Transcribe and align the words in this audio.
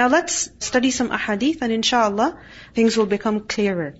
Now 0.00 0.08
let's 0.08 0.48
study 0.60 0.90
some 0.90 1.10
ahadith 1.10 1.58
and 1.60 1.72
inshallah 1.72 2.38
things 2.74 2.96
will 2.96 3.06
become 3.06 3.40
clearer. 3.40 3.94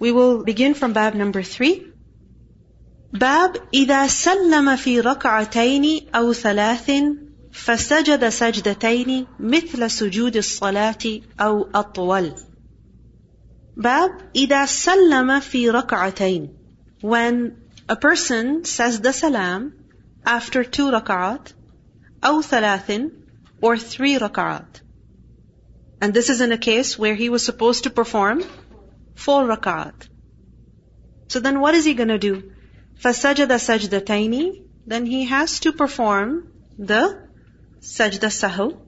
We 0.00 0.10
will 0.12 0.42
begin 0.44 0.74
from 0.74 0.92
bab 0.92 1.14
number 1.14 1.42
three. 1.42 1.86
باب 3.12 3.56
إذا 3.74 4.06
سلم 4.06 4.76
في 4.76 5.00
ركعتين 5.00 6.08
أو 6.14 6.32
ثلاث 6.32 6.90
فسجد 7.52 8.28
سجدتين 8.28 9.26
مثل 9.40 9.90
سجود 9.90 10.36
الصلاة 10.36 11.20
أو 11.40 11.68
أطول. 11.74 12.34
باب 13.76 14.10
إذا 14.36 14.66
سلم 14.66 15.40
في 15.40 15.70
ركعتين 15.70 16.48
when 17.02 17.56
a 17.88 17.96
person 17.96 18.64
says 18.64 19.00
the 19.00 19.12
salam 19.12 19.72
after 20.26 20.64
two 20.64 20.90
rak'at 20.90 21.52
أو 22.24 22.42
ثلاث 22.42 23.10
or 23.62 23.76
three 23.76 24.18
rak'at. 24.18 24.80
And 26.00 26.14
this 26.14 26.30
is 26.30 26.40
in 26.40 26.52
a 26.52 26.58
case 26.58 26.98
where 26.98 27.14
he 27.14 27.28
was 27.28 27.44
supposed 27.44 27.84
to 27.84 27.90
perform 27.90 28.42
four 29.14 29.44
rak'at. 29.44 30.08
So 31.28 31.40
then 31.40 31.60
what 31.60 31.74
is 31.74 31.84
he 31.84 31.94
going 31.94 32.08
to 32.08 32.18
do? 32.18 32.52
فَسَجَدَ 33.02 33.48
سَجْدَتَيْنِ 33.48 34.64
Then 34.86 35.06
he 35.06 35.24
has 35.26 35.60
to 35.60 35.72
perform 35.72 36.52
the 36.78 37.28
sajda 37.80 38.30
sahu. 38.38 38.80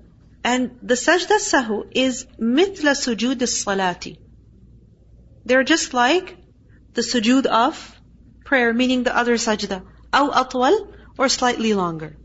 And 0.45 0.79
the 0.83 0.95
sajda 0.95 1.39
sahu 1.51 1.85
is 1.93 2.27
mithla 2.41 2.95
sujud 3.03 3.47
salati. 3.53 4.17
They're 5.45 5.65
just 5.65 5.95
like 5.95 6.37
the 6.95 7.03
sujud 7.03 7.47
of 7.47 8.01
prayer, 8.45 8.73
meaning 8.73 9.03
the 9.03 9.17
other 9.17 9.35
sajda. 9.35 9.83
Aw 10.13 10.45
atwal, 10.45 10.77
or 11.19 11.29
slightly 11.29 11.75
longer. 11.75 12.17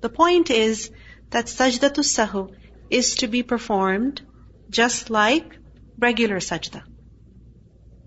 The 0.00 0.08
point 0.08 0.50
is 0.50 0.90
that 1.30 1.46
sajda 1.46 1.90
sahu 2.14 2.54
is 2.99 3.15
to 3.21 3.27
be 3.27 3.43
performed 3.43 4.21
just 4.69 5.09
like 5.09 5.57
regular 5.97 6.39
sajda. 6.47 6.81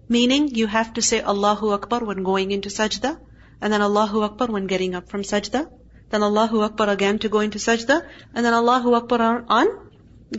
Meaning 0.08 0.48
you 0.60 0.66
have 0.66 0.92
to 0.94 1.02
say 1.02 1.20
Allahu 1.34 1.70
Akbar 1.76 2.04
when 2.04 2.22
going 2.22 2.50
into 2.50 2.68
sajda, 2.68 3.18
and 3.60 3.72
then 3.72 3.82
Allahu 3.82 4.22
Akbar 4.22 4.48
when 4.48 4.66
getting 4.66 4.94
up 4.94 5.08
from 5.08 5.22
sajda, 5.22 5.66
then 6.10 6.22
Allahu 6.22 6.60
Akbar 6.60 6.88
again 6.90 7.18
to 7.20 7.28
go 7.28 7.40
into 7.40 7.58
sajda, 7.58 8.02
and 8.34 8.44
then 8.44 8.52
Allahu 8.52 8.94
Akbar 8.94 9.44
on 9.48 9.72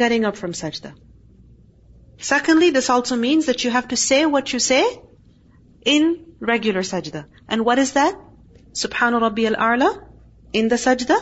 getting 0.03 0.25
up 0.25 0.37
from 0.37 0.53
sajda. 0.53 0.93
Secondly, 2.19 2.69
this 2.69 2.89
also 2.89 3.15
means 3.15 3.47
that 3.47 3.63
you 3.63 3.71
have 3.71 3.87
to 3.89 3.97
say 3.97 4.25
what 4.25 4.53
you 4.53 4.59
say 4.59 4.83
in 5.83 6.25
regular 6.39 6.81
sajda. 6.81 7.25
And 7.47 7.65
what 7.65 7.80
is 7.80 7.93
that? 7.93 8.15
Subhanu 8.73 9.21
Rabbi 9.21 9.45
al-A'la 9.45 9.89
in 10.53 10.67
the 10.67 10.75
sajda, 10.75 11.17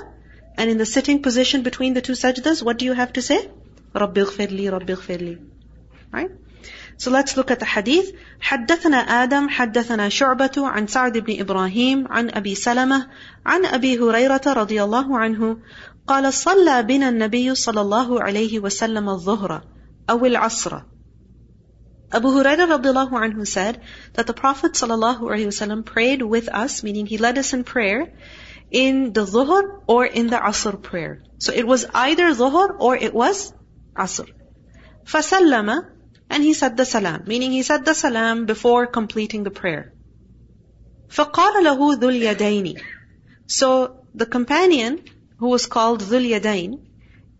and 0.56 0.70
in 0.70 0.78
the 0.78 0.86
sitting 0.86 1.22
position 1.22 1.62
between 1.62 1.94
the 1.94 2.00
two 2.00 2.14
sajdas, 2.14 2.62
what 2.62 2.78
do 2.78 2.84
you 2.84 2.92
have 2.92 3.12
to 3.14 3.22
say? 3.22 3.48
Rabbi 3.94 4.22
ghfirli, 4.22 4.70
Rabbi 4.70 4.94
ghfirli. 4.94 5.38
Right? 6.12 6.30
So 6.96 7.12
let's 7.12 7.36
look 7.36 7.50
at 7.52 7.60
the 7.60 7.66
hadith. 7.66 8.12
حدثنا 8.40 8.96
آدم 8.96 9.48
حدثنا 9.48 10.08
شعبة 10.08 10.50
عن 10.58 10.86
سعد 10.86 11.18
بن 11.18 11.40
إبراهيم 11.40 12.08
عن 12.08 12.30
أبي 12.30 12.54
سلمة 12.54 13.08
عن 13.46 13.66
أبي 13.66 13.98
هريرة 13.98 14.40
رضي 14.46 14.82
الله 14.82 15.18
عنه 15.18 15.58
قال 16.06 16.32
صلى 16.32 16.82
بنا 16.82 17.08
النبي 17.08 17.54
صلى 17.54 17.80
الله 17.80 18.22
عليه 18.22 18.58
وسلم 18.60 19.08
الظهر 19.08 19.62
أو 20.10 20.26
العصر 20.26 20.80
Abu 22.10 22.28
Hurairah 22.28 22.66
radiallahu 22.68 23.12
anhu 23.12 23.46
said 23.46 23.82
that 24.14 24.26
the 24.26 24.32
Prophet 24.32 24.72
sallallahu 24.72 25.28
alaihi 25.28 25.48
wasallam 25.48 25.84
prayed 25.84 26.22
with 26.22 26.48
us, 26.48 26.82
meaning 26.82 27.04
he 27.04 27.18
led 27.18 27.36
us 27.36 27.52
in 27.52 27.64
prayer, 27.64 28.10
in 28.70 29.12
the 29.12 29.24
zuhr 29.24 29.82
or 29.86 30.04
in 30.06 30.28
the 30.28 30.36
asr 30.36 30.80
prayer. 30.82 31.22
So 31.38 31.52
it 31.52 31.66
was 31.66 31.86
either 31.94 32.30
zuhr 32.34 32.76
or 32.78 32.96
it 32.96 33.14
was 33.14 33.52
asr. 33.96 34.28
فَسَلَّمَ 35.04 35.98
and 36.30 36.44
he 36.44 36.52
said 36.52 36.76
the 36.76 36.84
salam, 36.84 37.24
meaning 37.26 37.52
he 37.52 37.62
said 37.62 37.84
the 37.84 37.94
salam 37.94 38.44
before 38.46 38.86
completing 38.86 39.44
the 39.44 39.50
prayer. 39.50 39.94
فَقَالَ 41.08 41.62
لَهُ 41.64 41.96
ذُو 41.96 42.36
الْيَدَيْنِ 42.36 42.80
So 43.46 44.04
the 44.14 44.26
companion 44.26 45.02
who 45.38 45.48
was 45.48 45.66
called 45.66 46.02
ذُو 46.02 46.20
الْيَدَيْنِ 46.20 46.84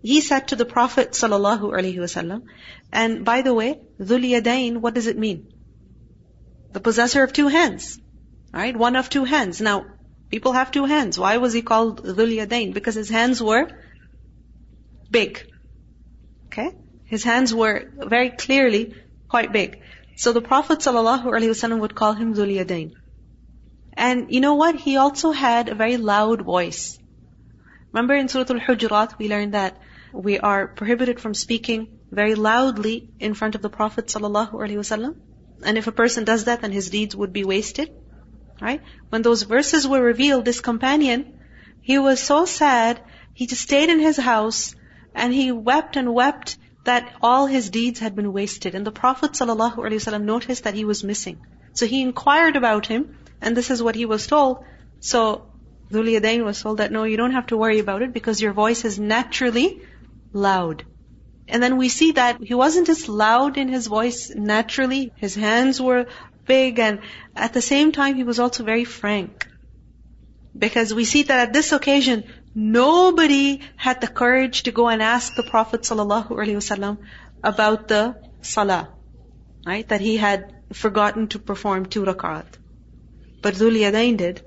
he 0.01 0.21
said 0.21 0.49
to 0.49 0.57
the 0.57 0.65
Prophet 0.65 1.11
sallallahu 1.11 1.73
alaihi 1.73 1.97
wasallam, 1.97 2.45
and 2.93 3.25
by 3.25 3.43
the 3.43 3.53
way, 3.53 3.81
ذُو 4.01 4.19
الْيَدَيْنِ 4.19 4.79
what 4.79 4.95
does 4.95 5.07
it 5.07 5.19
mean? 5.19 5.53
The 6.73 6.81
possessor 6.81 7.23
of 7.23 7.33
two 7.33 7.49
hands. 7.49 8.01
Right? 8.53 8.75
One 8.75 8.97
of 8.97 9.11
two 9.11 9.25
hands. 9.25 9.61
Now, 9.61 9.85
People 10.34 10.54
have 10.54 10.72
two 10.72 10.86
hands. 10.86 11.20
Why 11.20 11.38
was 11.38 11.54
he 11.54 11.62
called 11.62 12.04
Dhul 12.04 12.74
Because 12.74 12.96
his 12.96 13.10
hands 13.16 13.42
were 13.48 13.66
big. 15.12 15.40
Okay? 16.48 16.72
His 17.06 17.24
hands 17.24 17.54
were 17.54 17.92
very 18.14 18.32
clearly 18.32 18.96
quite 19.30 19.54
big. 19.54 19.82
So 20.16 20.34
the 20.34 20.42
Prophet 20.42 20.80
ﷺ 20.80 21.80
would 21.82 21.94
call 21.94 22.14
him 22.14 22.34
Dhul 22.34 22.96
And 23.94 24.34
you 24.34 24.42
know 24.42 24.56
what? 24.56 24.74
He 24.88 24.98
also 24.98 25.34
had 25.34 25.70
a 25.70 25.76
very 25.76 25.98
loud 25.98 26.42
voice. 26.42 26.98
Remember 27.92 28.16
in 28.16 28.28
Surah 28.28 28.56
Al-Hujurat, 28.56 29.20
we 29.20 29.30
learned 29.30 29.54
that 29.54 29.78
we 30.14 30.40
are 30.40 30.68
prohibited 30.68 31.20
from 31.20 31.36
speaking 31.36 32.00
very 32.10 32.34
loudly 32.34 33.12
in 33.20 33.36
front 33.36 33.54
of 33.54 33.62
the 33.62 33.70
Prophet 33.70 34.08
ﷺ. 34.08 35.16
And 35.64 35.78
if 35.78 35.86
a 35.86 35.92
person 35.92 36.24
does 36.24 36.46
that, 36.46 36.62
then 36.62 36.72
his 36.72 36.90
deeds 36.90 37.16
would 37.16 37.34
be 37.34 37.44
wasted. 37.44 37.94
Right? 38.64 38.82
When 39.10 39.24
those 39.24 39.44
verses 39.44 39.86
were 39.86 40.02
revealed, 40.02 40.46
this 40.46 40.62
companion, 40.62 41.38
he 41.82 42.00
was 42.00 42.22
so 42.22 42.46
sad, 42.46 43.02
he 43.34 43.46
just 43.46 43.62
stayed 43.62 43.90
in 43.90 44.00
his 44.00 44.16
house 44.16 44.74
and 45.14 45.34
he 45.34 45.52
wept 45.52 45.98
and 45.98 46.14
wept 46.14 46.58
that 46.86 47.12
all 47.22 47.46
his 47.46 47.70
deeds 47.70 48.00
had 48.00 48.16
been 48.16 48.32
wasted. 48.32 48.74
And 48.74 48.88
the 48.88 48.92
Prophet 48.92 49.32
ﷺ 49.34 50.24
noticed 50.24 50.64
that 50.64 50.76
he 50.76 50.86
was 50.86 51.04
missing. 51.04 51.42
So 51.74 51.86
he 51.86 52.02
inquired 52.02 52.56
about 52.56 52.86
him, 52.86 53.18
and 53.42 53.58
this 53.58 53.70
is 53.70 53.84
what 53.84 53.96
he 53.96 54.06
was 54.06 54.28
told. 54.28 54.64
So 55.02 55.52
Dhul 55.92 56.46
was 56.46 56.62
told 56.62 56.78
that 56.78 56.92
no, 56.92 57.04
you 57.04 57.18
don't 57.18 57.34
have 57.34 57.48
to 57.48 57.58
worry 57.58 57.80
about 57.80 58.02
it 58.02 58.14
because 58.14 58.42
your 58.42 58.54
voice 58.54 58.86
is 58.86 58.98
naturally 58.98 59.82
loud. 60.32 60.86
And 61.50 61.62
then 61.62 61.76
we 61.78 61.90
see 61.90 62.14
that 62.14 62.42
he 62.42 62.54
wasn't 62.54 62.88
just 62.88 63.10
loud 63.10 63.58
in 63.58 63.68
his 63.68 63.88
voice 63.88 64.32
naturally, 64.34 65.12
his 65.18 65.36
hands 65.36 65.82
were 65.82 66.06
big, 66.47 66.79
and 66.79 67.01
at 67.37 67.53
the 67.53 67.63
same 67.63 67.93
time 67.93 68.15
he 68.17 68.25
was 68.25 68.39
also 68.39 68.65
very 68.65 68.85
frank. 68.85 69.47
Because 70.57 70.93
we 70.93 71.05
see 71.05 71.23
that 71.25 71.49
at 71.49 71.53
this 71.53 71.73
occasion, 71.73 72.25
Nobody 72.55 73.61
had 73.77 74.01
the 74.01 74.09
courage 74.09 74.65
to 74.65 74.73
go 74.73 74.89
and 74.89 75.01
ask 75.01 75.37
the 75.37 75.45
Prophet 75.45 75.83
ﷺ 75.83 76.99
about 77.45 77.87
the 77.87 78.17
salah, 78.41 78.89
right? 79.65 79.87
That 79.89 80.01
he 80.01 80.17
had 80.17 80.55
forgotten 80.73 81.29
to 81.29 81.39
perform 81.39 81.87
two 81.87 82.05
rak'at. 82.05 82.47
But 83.43 83.55
Dhul 83.55 83.79
Yadain 83.79 84.17
did. 84.17 84.43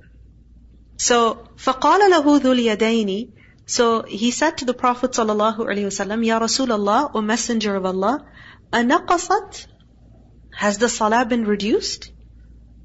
So, 0.98 1.48
فَقَالَ 1.56 2.12
لَهُ 2.12 2.40
ذُو 2.42 2.52
الْيَدَيْنِ 2.58 3.32
So 3.66 4.02
he 4.02 4.32
said 4.32 4.58
to 4.58 4.66
the 4.66 4.74
Prophet 4.74 5.12
ﷺ, 5.12 6.26
Ya 6.26 6.40
Rasulullah, 6.40 7.12
O 7.14 7.22
Messenger 7.22 7.76
of 7.78 7.86
Allah, 7.86 8.26
أَنَقَصَتْ 8.74 9.68
Has 10.56 10.78
the 10.78 10.90
salah 10.90 11.26
been 11.26 11.46
reduced? 11.46 12.12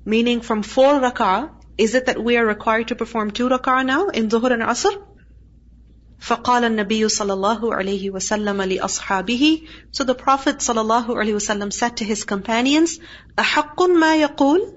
Meaning 0.04 0.40
from 0.40 0.62
four 0.62 1.00
rak'ah, 1.00 1.50
is 1.76 1.94
it 1.94 2.06
that 2.06 2.22
we 2.22 2.36
are 2.36 2.46
required 2.46 2.88
to 2.88 2.94
perform 2.94 3.30
two 3.32 3.48
rak'ah 3.48 3.84
now 3.84 4.08
in 4.08 4.28
Dhuhr 4.28 4.52
and 4.52 4.62
Asr? 4.62 4.96
فقال 6.20 6.64
النبي 6.64 7.08
صلى 7.08 7.32
الله 7.32 7.74
عليه 7.74 8.10
وسلم 8.10 8.62
لأصحابه 8.62 9.66
So 9.92 10.04
the 10.04 10.14
Prophet 10.14 10.58
صلى 10.58 10.80
الله 10.80 11.06
عليه 11.06 11.34
وسلم 11.34 11.72
said 11.72 11.98
to 11.98 12.04
his 12.04 12.24
companions, 12.24 12.98
أحق 13.36 13.82
ما 13.82 14.16
يقول? 14.26 14.72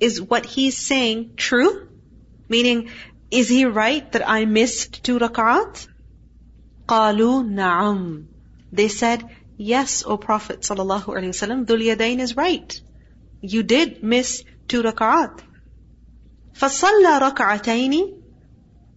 Is 0.00 0.20
what 0.20 0.44
he's 0.44 0.76
saying 0.76 1.34
true? 1.36 1.88
Meaning, 2.48 2.90
is 3.30 3.48
he 3.48 3.64
right 3.64 4.10
that 4.12 4.28
I 4.28 4.44
missed 4.44 5.04
two 5.04 5.18
rak'at? 5.18 5.86
قالوا 6.88 7.44
نعم. 7.44 8.26
They 8.72 8.88
said, 8.88 9.28
yes, 9.60 10.04
O 10.06 10.16
Prophet 10.16 10.60
صلى 10.60 10.78
الله 10.78 11.04
عليه 11.04 11.28
وسلم, 11.28 11.66
Dhul 11.66 11.82
Yadain 11.94 12.20
is 12.20 12.36
right. 12.36 12.80
You 13.40 13.62
did 13.62 14.02
miss 14.02 14.44
two 14.68 14.82
rak'at. 14.82 15.40
فصلى 16.54 17.20
ركعتين 17.20 18.22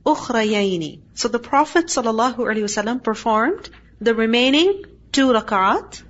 أخريين 0.06 1.02
so 1.20 1.28
the 1.28 1.40
Prophet 1.40 1.88
ﷺ 1.88 3.04
performed 3.04 3.70
the 4.00 4.16
remaining 4.16 4.86
two 5.12 5.34
rak'at. 5.34 6.02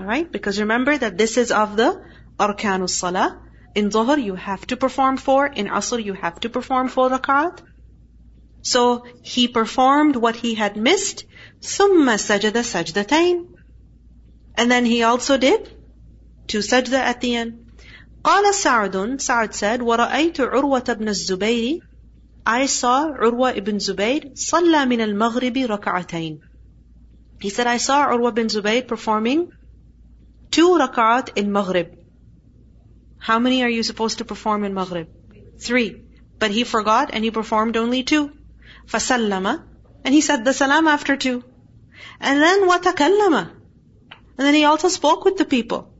Alright? 0.00 0.32
Because 0.32 0.58
remember 0.58 0.96
that 0.96 1.18
this 1.18 1.36
is 1.36 1.52
of 1.52 1.76
the 1.76 2.02
arkanus 2.40 2.94
salah. 3.02 3.38
In 3.74 3.90
Dhuhr 3.90 4.16
you 4.24 4.34
have 4.34 4.66
to 4.68 4.78
perform 4.78 5.18
four. 5.18 5.46
In 5.46 5.66
Asr 5.66 6.02
you 6.02 6.14
have 6.14 6.40
to 6.40 6.48
perform 6.48 6.88
four 6.88 7.10
rak'at. 7.10 7.60
So 8.62 9.04
he 9.20 9.46
performed 9.46 10.16
what 10.16 10.36
he 10.36 10.54
had 10.54 10.78
missed. 10.78 11.26
ثُمَّ 11.60 12.06
سَجَدَ 12.28 12.56
سَجْدَتَيْنِ 12.72 13.46
And 14.56 14.70
then 14.70 14.84
he 14.84 15.02
also 15.02 15.36
did 15.36 15.70
two 16.46 16.58
sajda 16.58 16.94
at 16.94 17.20
the 17.20 17.36
end. 17.36 17.72
قال 18.22 18.54
سعد 18.54 19.20
Sa'd 19.20 19.54
said 19.54 19.80
وَرَأَيْتُ 19.80 20.36
عُرْوَةَ 20.36 20.84
بْنَ 20.84 21.08
الزُّبَيْرِ 21.08 21.80
I 22.46 22.66
saw 22.66 23.10
Urwa 23.10 23.56
ibn 23.56 23.78
Zubayr 23.78 24.34
صلى 24.34 24.86
من 24.86 25.00
المغرب 25.00 25.56
ركعتين. 25.56 26.40
He 27.40 27.48
said, 27.50 27.66
I 27.66 27.78
saw 27.78 28.06
Urwa 28.08 28.34
bin 28.34 28.48
Zubayr 28.48 28.86
performing 28.86 29.50
two 30.50 30.78
rak'at 30.78 31.36
in 31.36 31.50
Maghrib. 31.52 31.98
How 33.18 33.38
many 33.38 33.62
are 33.62 33.68
you 33.68 33.82
supposed 33.82 34.18
to 34.18 34.24
perform 34.24 34.64
in 34.64 34.74
Maghrib? 34.74 35.08
Three. 35.58 36.02
But 36.38 36.50
he 36.50 36.64
forgot 36.64 37.10
and 37.12 37.24
he 37.24 37.30
performed 37.30 37.76
only 37.78 38.02
two. 38.02 38.30
فَسَلَّمَ 38.88 39.62
And 40.04 40.14
he 40.14 40.20
said 40.20 40.44
the 40.44 40.52
salam 40.52 40.86
after 40.86 41.16
two. 41.16 41.42
And 42.20 42.40
then 42.40 42.68
وَتَكَلَّمَ 42.68 43.50
and 44.39 44.47
then 44.47 44.55
he 44.55 44.63
also 44.63 44.87
spoke 44.87 45.25
with 45.25 45.35
the 45.35 45.43
people. 45.43 45.91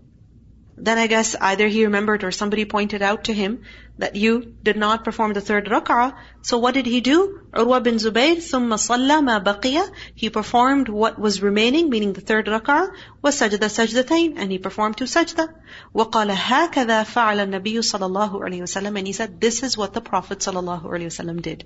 Then 0.78 0.98
I 0.98 1.08
guess 1.08 1.36
either 1.36 1.68
he 1.68 1.84
remembered 1.84 2.24
or 2.24 2.32
somebody 2.32 2.64
pointed 2.64 3.02
out 3.02 3.26
to 3.26 3.34
him 3.34 3.64
that 3.98 4.16
you 4.16 4.56
did 4.64 4.78
not 4.78 5.04
perform 5.04 5.34
the 5.34 5.42
third 5.42 5.66
rak'ah. 5.66 6.16
So 6.42 6.58
what 6.58 6.74
did 6.74 6.86
he 6.86 7.02
do? 7.02 7.42
Urwa 7.52 7.84
bin 7.84 7.96
Zubayr, 7.96 8.38
thumma 8.38 8.76
صَلَّى 8.76 9.44
مَا 9.44 9.90
He 10.16 10.30
performed 10.30 10.88
what 10.88 11.20
was 11.20 11.42
remaining, 11.42 11.90
meaning 11.90 12.14
the 12.14 12.22
third 12.22 12.46
rak'ah, 12.46 12.94
sajda 13.26 13.60
سَجْدَتَيْن 13.60 14.36
And 14.38 14.50
he 14.50 14.58
performed 14.58 14.96
two 14.96 15.04
sajda. 15.04 15.54
وَقَالَ 15.94 16.32
هَكَذَا 16.32 17.04
فَعَلَ 17.04 17.46
النَّبِيُّ 17.46 17.80
صَلَى 17.80 18.08
اللَّهُ 18.10 18.32
عَلَيْهِ 18.32 18.62
وَسَلَّمَ 18.62 18.98
And 18.98 19.06
he 19.06 19.12
said, 19.12 19.42
this 19.42 19.64
is 19.64 19.78
what 19.78 19.92
the 19.92 20.00
Prophet 20.00 20.40
صلى 20.40 20.64
الله 20.64 20.84
عليه 20.84 21.08
وسلم 21.08 21.42
did. 21.42 21.66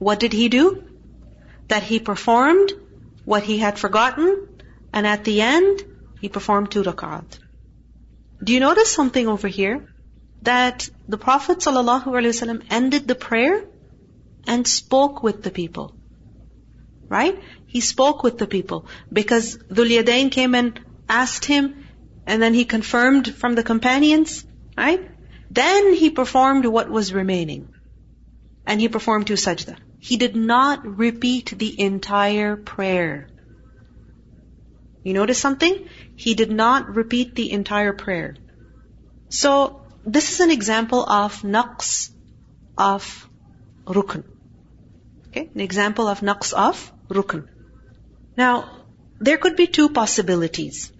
What 0.00 0.18
did 0.18 0.32
he 0.32 0.48
do? 0.48 0.82
That 1.68 1.84
he 1.84 2.00
performed 2.00 2.72
what 3.24 3.44
he 3.44 3.58
had 3.58 3.78
forgotten 3.78 4.48
and 4.94 5.08
at 5.08 5.24
the 5.24 5.40
end, 5.42 5.82
he 6.20 6.28
performed 6.28 6.70
two 6.70 6.84
rak'at. 6.84 7.38
Do 8.42 8.52
you 8.52 8.60
notice 8.60 8.92
something 8.92 9.26
over 9.26 9.48
here? 9.48 9.88
That 10.42 10.88
the 11.08 11.18
Prophet 11.18 11.58
ﷺ 11.58 12.62
ended 12.70 13.08
the 13.08 13.16
prayer 13.16 13.64
and 14.46 14.68
spoke 14.68 15.22
with 15.22 15.42
the 15.42 15.50
people. 15.50 15.96
Right? 17.08 17.42
He 17.66 17.80
spoke 17.80 18.22
with 18.22 18.38
the 18.38 18.46
people 18.46 18.86
because 19.12 19.56
Dhul 19.56 19.90
Yadain 19.96 20.30
came 20.30 20.54
and 20.54 20.80
asked 21.08 21.44
him 21.44 21.86
and 22.26 22.40
then 22.40 22.54
he 22.54 22.64
confirmed 22.64 23.34
from 23.34 23.56
the 23.56 23.64
companions. 23.64 24.46
Right? 24.78 25.10
Then 25.50 25.92
he 25.94 26.10
performed 26.10 26.66
what 26.66 26.88
was 26.88 27.12
remaining. 27.12 27.68
And 28.64 28.80
he 28.80 28.88
performed 28.88 29.26
two 29.26 29.40
sajda. 29.48 29.76
He 29.98 30.18
did 30.18 30.36
not 30.36 30.86
repeat 30.86 31.54
the 31.58 31.80
entire 31.80 32.56
prayer. 32.56 33.28
You 35.04 35.12
notice 35.12 35.38
something? 35.38 35.88
He 36.16 36.34
did 36.34 36.50
not 36.50 36.96
repeat 36.96 37.34
the 37.34 37.52
entire 37.52 37.92
prayer. 37.92 38.36
So, 39.28 39.82
this 40.04 40.32
is 40.32 40.40
an 40.40 40.50
example 40.50 41.04
of 41.08 41.42
naqs 41.42 42.10
of 42.78 43.28
rukn. 43.84 44.24
Okay? 45.28 45.50
An 45.54 45.60
example 45.60 46.08
of 46.08 46.20
naqs 46.20 46.54
of 46.54 46.90
rukn. 47.08 47.46
Now, 48.36 48.86
there 49.20 49.36
could 49.36 49.56
be 49.56 49.66
two 49.66 49.90
possibilities. 49.90 50.90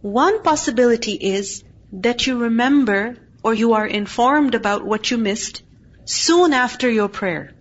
One 0.00 0.42
possibility 0.42 1.12
is 1.12 1.62
that 1.92 2.26
you 2.26 2.38
remember 2.38 3.16
or 3.42 3.54
you 3.54 3.74
are 3.74 3.86
informed 3.86 4.54
about 4.54 4.84
what 4.84 5.10
you 5.10 5.18
missed 5.18 5.62
soon 6.06 6.52
after 6.54 6.90
your 6.90 7.08
prayer. 7.08 7.54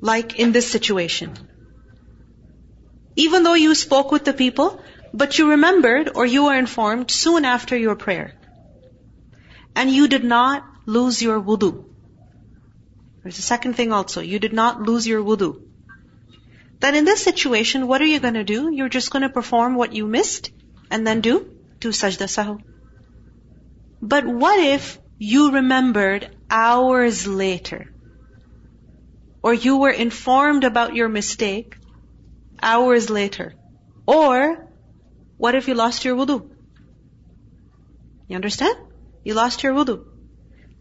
Like 0.00 0.38
in 0.38 0.52
this 0.52 0.70
situation. 0.70 1.34
Even 3.16 3.42
though 3.42 3.54
you 3.54 3.74
spoke 3.74 4.10
with 4.10 4.24
the 4.24 4.32
people, 4.32 4.80
but 5.12 5.38
you 5.38 5.50
remembered 5.50 6.10
or 6.14 6.26
you 6.26 6.44
were 6.44 6.54
informed 6.54 7.10
soon 7.10 7.44
after 7.44 7.76
your 7.76 7.94
prayer. 7.94 8.34
And 9.76 9.90
you 9.90 10.08
did 10.08 10.24
not 10.24 10.64
lose 10.86 11.22
your 11.22 11.40
wudu. 11.40 11.84
There's 13.22 13.38
a 13.38 13.42
second 13.42 13.74
thing 13.74 13.92
also. 13.92 14.20
You 14.20 14.38
did 14.38 14.52
not 14.52 14.82
lose 14.82 15.06
your 15.06 15.22
wudu. 15.22 15.62
Then 16.80 16.94
in 16.94 17.04
this 17.04 17.22
situation, 17.22 17.86
what 17.86 18.02
are 18.02 18.06
you 18.12 18.20
going 18.20 18.34
to 18.34 18.44
do? 18.44 18.70
You're 18.72 18.88
just 18.88 19.10
going 19.10 19.22
to 19.22 19.28
perform 19.28 19.74
what 19.74 19.94
you 19.94 20.06
missed 20.06 20.50
and 20.90 21.06
then 21.06 21.20
do 21.20 21.36
do 21.80 21.90
sajda 22.00 22.28
sahu. 22.32 22.58
But 24.02 24.26
what 24.26 24.58
if 24.58 24.98
you 25.18 25.52
remembered 25.52 26.28
hours 26.50 27.26
later? 27.26 27.80
Or 29.42 29.54
you 29.54 29.78
were 29.78 29.96
informed 30.04 30.64
about 30.64 30.94
your 30.94 31.08
mistake 31.08 31.76
hours 32.64 33.10
later. 33.10 33.54
Or, 34.06 34.68
what 35.36 35.54
if 35.54 35.68
you 35.68 35.74
lost 35.74 36.04
your 36.04 36.16
wudu? 36.16 36.50
You 38.28 38.36
understand? 38.36 38.76
You 39.24 39.34
lost 39.34 39.62
your 39.62 39.74
wudu. 39.74 40.04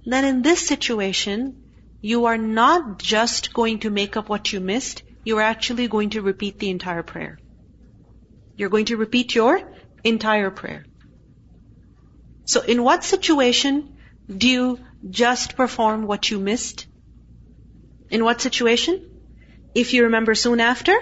Then 0.05 0.25
in 0.25 0.41
this 0.41 0.65
situation, 0.67 1.63
you 2.01 2.25
are 2.25 2.37
not 2.37 2.99
just 2.99 3.53
going 3.53 3.79
to 3.79 3.89
make 3.89 4.17
up 4.17 4.29
what 4.29 4.51
you 4.51 4.59
missed, 4.59 5.03
you 5.23 5.37
are 5.37 5.41
actually 5.41 5.87
going 5.87 6.09
to 6.11 6.21
repeat 6.21 6.59
the 6.59 6.69
entire 6.69 7.03
prayer. 7.03 7.37
You're 8.57 8.69
going 8.69 8.85
to 8.85 8.97
repeat 8.97 9.35
your 9.35 9.61
entire 10.03 10.51
prayer. 10.51 10.85
So 12.45 12.61
in 12.61 12.83
what 12.83 13.03
situation 13.03 13.97
do 14.43 14.49
you 14.49 14.79
just 15.09 15.55
perform 15.55 16.05
what 16.07 16.29
you 16.29 16.39
missed? 16.39 16.87
In 18.09 18.23
what 18.23 18.41
situation? 18.41 19.09
If 19.73 19.93
you 19.93 20.03
remember 20.03 20.35
soon 20.35 20.59
after, 20.59 20.93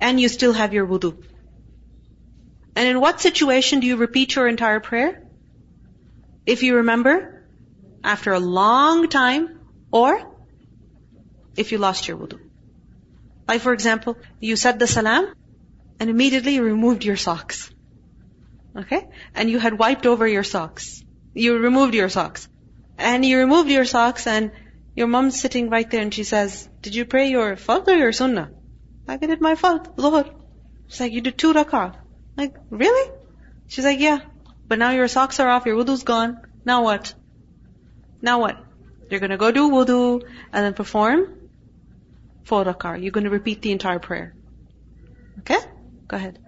and 0.00 0.20
you 0.20 0.28
still 0.28 0.52
have 0.52 0.74
your 0.74 0.86
wudu. 0.86 1.16
And 2.76 2.88
in 2.88 3.00
what 3.00 3.20
situation 3.20 3.80
do 3.80 3.86
you 3.86 3.96
repeat 3.96 4.34
your 4.34 4.48
entire 4.48 4.80
prayer? 4.80 5.22
If 6.46 6.62
you 6.62 6.76
remember, 6.76 7.46
after 8.02 8.32
a 8.32 8.40
long 8.40 9.08
time, 9.08 9.60
or 9.90 10.20
if 11.56 11.72
you 11.72 11.78
lost 11.78 12.08
your 12.08 12.16
wudu. 12.18 12.40
Like 13.46 13.60
for 13.60 13.72
example, 13.72 14.16
you 14.40 14.56
said 14.56 14.78
the 14.78 14.86
salam, 14.86 15.32
and 16.00 16.10
immediately 16.10 16.60
removed 16.60 17.04
your 17.04 17.16
socks. 17.16 17.70
Okay? 18.76 19.06
And 19.34 19.48
you 19.48 19.58
had 19.58 19.78
wiped 19.78 20.06
over 20.06 20.26
your 20.26 20.42
socks. 20.42 21.02
You 21.32 21.58
removed 21.58 21.94
your 21.94 22.08
socks. 22.08 22.48
And 22.98 23.24
you 23.24 23.38
removed 23.38 23.70
your 23.70 23.84
socks 23.84 24.26
and 24.26 24.50
your 24.96 25.06
mom's 25.06 25.40
sitting 25.40 25.70
right 25.70 25.88
there 25.90 26.02
and 26.02 26.14
she 26.14 26.24
says, 26.24 26.68
did 26.80 26.94
you 26.94 27.04
pray 27.04 27.28
your 27.30 27.56
fard 27.56 27.88
or 27.88 27.96
your 27.96 28.12
sunnah? 28.12 28.50
Like 29.06 29.22
I 29.22 29.26
did 29.26 29.40
my 29.40 29.54
fard, 29.54 29.96
Dhuhr. 29.96 30.30
She's 30.88 31.00
like, 31.00 31.12
you 31.12 31.20
did 31.20 31.36
two 31.36 31.52
rak'ah. 31.52 31.94
Like, 32.36 32.54
really? 32.70 33.10
She's 33.68 33.84
like, 33.84 34.00
yeah. 34.00 34.20
But 34.66 34.78
now 34.78 34.90
your 34.90 35.08
socks 35.08 35.40
are 35.40 35.48
off, 35.48 35.66
your 35.66 35.76
wudu's 35.76 36.04
gone. 36.04 36.40
Now 36.64 36.82
what? 36.84 37.14
Now 38.22 38.40
what? 38.40 38.58
You're 39.10 39.20
gonna 39.20 39.36
go 39.36 39.50
do 39.50 39.70
wudu 39.70 40.22
and 40.52 40.64
then 40.64 40.74
perform 40.74 41.26
four 42.44 42.64
rak'ah. 42.64 43.02
You're 43.02 43.12
gonna 43.12 43.30
repeat 43.30 43.60
the 43.62 43.72
entire 43.72 43.98
prayer. 43.98 44.34
Okay? 45.40 45.58
Go 46.08 46.16
ahead. 46.16 46.38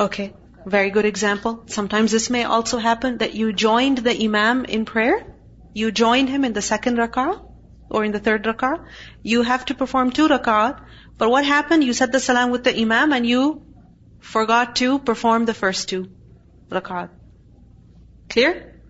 Okay. 0.00 0.34
Very 0.66 0.90
good 0.90 1.04
example. 1.04 1.62
Sometimes 1.66 2.10
this 2.10 2.28
may 2.28 2.42
also 2.42 2.78
happen 2.78 3.18
that 3.18 3.34
you 3.34 3.52
joined 3.52 3.98
the 3.98 4.24
Imam 4.24 4.64
in 4.64 4.84
prayer. 4.84 5.24
You 5.74 5.92
joined 5.92 6.28
him 6.28 6.44
in 6.44 6.54
the 6.54 6.62
second 6.68 6.98
rak'ah 6.98 7.40
or 7.88 8.04
in 8.04 8.10
the 8.10 8.18
third 8.18 8.42
rak'ah. 8.42 8.84
You 9.22 9.42
have 9.42 9.64
to 9.66 9.76
perform 9.76 10.10
two 10.10 10.26
rak'ah. 10.26 10.80
But 11.18 11.30
what 11.30 11.44
happened? 11.44 11.84
You 11.84 11.92
said 11.92 12.10
the 12.10 12.18
salam 12.18 12.50
with 12.50 12.64
the 12.64 12.76
Imam 12.80 13.12
and 13.12 13.24
you 13.24 13.62
forgot 14.18 14.74
to 14.82 14.98
perform 14.98 15.44
the 15.44 15.54
first 15.54 15.88
two 15.88 16.10
rak'ah. 16.68 17.10
Clear? 18.28 18.82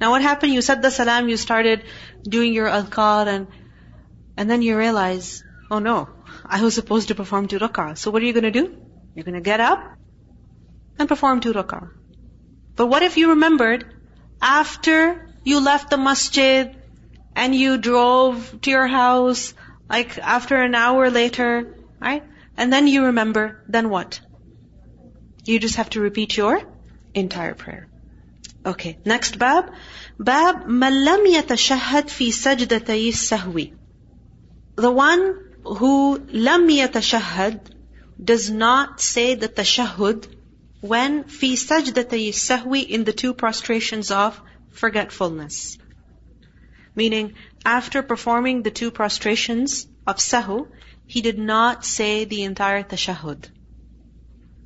Now 0.00 0.10
what 0.10 0.22
happened? 0.22 0.52
You 0.52 0.62
said 0.62 0.82
the 0.82 0.90
salam, 0.90 1.28
you 1.28 1.36
started 1.36 1.84
doing 2.24 2.52
your 2.52 2.66
adhkar 2.66 3.28
and, 3.28 3.46
and 4.36 4.50
then 4.50 4.62
you 4.62 4.76
realize, 4.76 5.44
oh 5.70 5.78
no, 5.78 6.08
I 6.44 6.60
was 6.60 6.74
supposed 6.74 7.06
to 7.08 7.14
perform 7.14 7.46
two 7.46 7.60
rak'ah. 7.60 7.96
So 7.96 8.10
what 8.10 8.20
are 8.20 8.26
you 8.26 8.32
going 8.32 8.52
to 8.52 8.62
do? 8.62 8.64
You're 9.14 9.24
going 9.24 9.42
to 9.42 9.48
get 9.52 9.60
up 9.60 9.94
and 10.97 11.07
perform 11.07 11.39
two 11.39 11.53
rak'ah. 11.53 11.89
But 12.75 12.87
what 12.87 13.03
if 13.03 13.17
you 13.17 13.29
remembered 13.29 13.85
after 14.41 15.27
you 15.43 15.59
left 15.59 15.89
the 15.89 15.97
masjid 15.97 16.75
and 17.35 17.55
you 17.55 17.77
drove 17.77 18.61
to 18.61 18.69
your 18.69 18.87
house, 18.87 19.53
like 19.89 20.17
after 20.17 20.61
an 20.61 20.75
hour 20.75 21.09
later, 21.09 21.75
right? 21.99 22.23
And 22.57 22.71
then 22.71 22.87
you 22.87 23.05
remember, 23.05 23.63
then 23.67 23.89
what? 23.89 24.19
You 25.45 25.59
just 25.59 25.77
have 25.77 25.89
to 25.91 26.01
repeat 26.01 26.35
your 26.37 26.61
entire 27.13 27.53
prayer. 27.53 27.87
Okay, 28.65 28.99
next 29.05 29.39
bab. 29.39 29.71
Bab 30.19 30.65
من 30.67 31.05
لم 31.05 31.25
يتشهد 31.25 32.09
في 32.09 32.31
سجدتي 32.31 33.09
السهو. 33.09 33.71
The 34.75 34.91
one 34.91 35.35
who 35.63 36.17
لم 36.17 36.69
يتشهد 36.69 37.59
does 38.23 38.49
not 38.49 38.99
say 38.99 39.35
the 39.35 39.47
tashahhud 39.47 40.27
when 40.92 41.12
fi 41.24 41.48
sajdatay 41.60 42.22
sahwi 42.38 42.86
in 42.96 43.04
the 43.04 43.12
two 43.20 43.32
prostrations 43.42 44.10
of 44.10 44.38
forgetfulness. 44.80 45.78
Meaning, 46.94 47.28
after 47.64 48.02
performing 48.02 48.62
the 48.62 48.72
two 48.80 48.90
prostrations 48.90 49.86
of 50.06 50.18
sahu, 50.24 50.66
he 51.06 51.22
did 51.26 51.38
not 51.38 51.86
say 51.90 52.24
the 52.24 52.42
entire 52.42 52.82
tashahhud. 52.82 53.48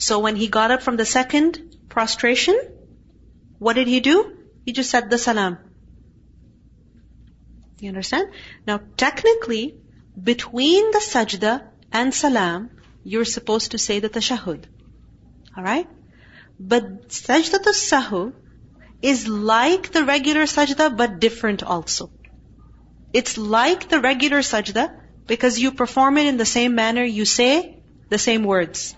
So 0.07 0.19
when 0.19 0.35
he 0.35 0.49
got 0.57 0.73
up 0.73 0.83
from 0.83 0.97
the 0.97 1.07
second 1.11 1.61
prostration, 1.89 2.59
what 3.59 3.75
did 3.75 3.87
he 3.87 4.01
do? 4.01 4.17
He 4.65 4.73
just 4.73 4.91
said 4.91 5.11
the 5.11 5.19
salam. 5.19 5.59
You 7.81 7.91
understand? 7.91 8.33
Now, 8.67 8.81
technically, 8.97 9.77
between 10.33 10.91
the 10.91 11.05
sajda 11.07 11.55
and 11.93 12.13
salam, 12.13 12.71
you're 13.05 13.31
supposed 13.37 13.71
to 13.77 13.79
say 13.87 14.01
the 14.01 14.13
tashahud. 14.19 14.65
Alright? 15.57 15.89
But 16.59 17.09
sajda 17.09 17.73
sahu 17.73 18.33
is 19.01 19.29
like 19.29 19.93
the 19.93 20.05
regular 20.05 20.43
sajda, 20.43 20.97
but 20.97 21.21
different 21.21 21.63
also. 21.63 22.11
It's 23.13 23.39
like 23.39 23.89
the 23.89 24.01
regular 24.01 24.39
sajda 24.39 25.01
because 25.27 25.59
you 25.59 25.73
perform 25.73 26.19
it 26.19 26.27
in 26.27 26.37
the 26.37 26.45
same 26.45 26.75
manner, 26.75 27.05
you 27.05 27.25
say 27.25 27.83
the 28.09 28.19
same 28.19 28.45
words. 28.45 28.97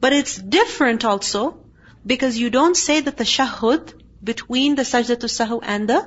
But 0.00 0.12
it's 0.12 0.36
different 0.36 1.04
also 1.04 1.64
because 2.04 2.38
you 2.38 2.50
don't 2.50 2.76
say 2.76 3.00
the 3.00 3.12
tashahud 3.12 3.92
between 4.22 4.74
the 4.74 4.82
sajda 4.82 5.16
sajdatul 5.16 5.32
sahu 5.36 5.60
and 5.62 5.88
the 5.88 6.00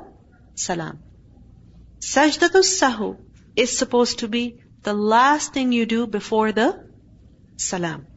salam. 0.55 0.99
Sajdatul 1.99 2.65
sahu 2.71 3.17
is 3.55 3.77
supposed 3.77 4.19
to 4.19 4.27
be 4.27 4.61
the 4.83 4.93
last 4.93 5.53
thing 5.53 5.71
you 5.71 5.85
do 5.85 6.07
before 6.07 6.51
the 6.51 6.67
salam. 7.57 8.07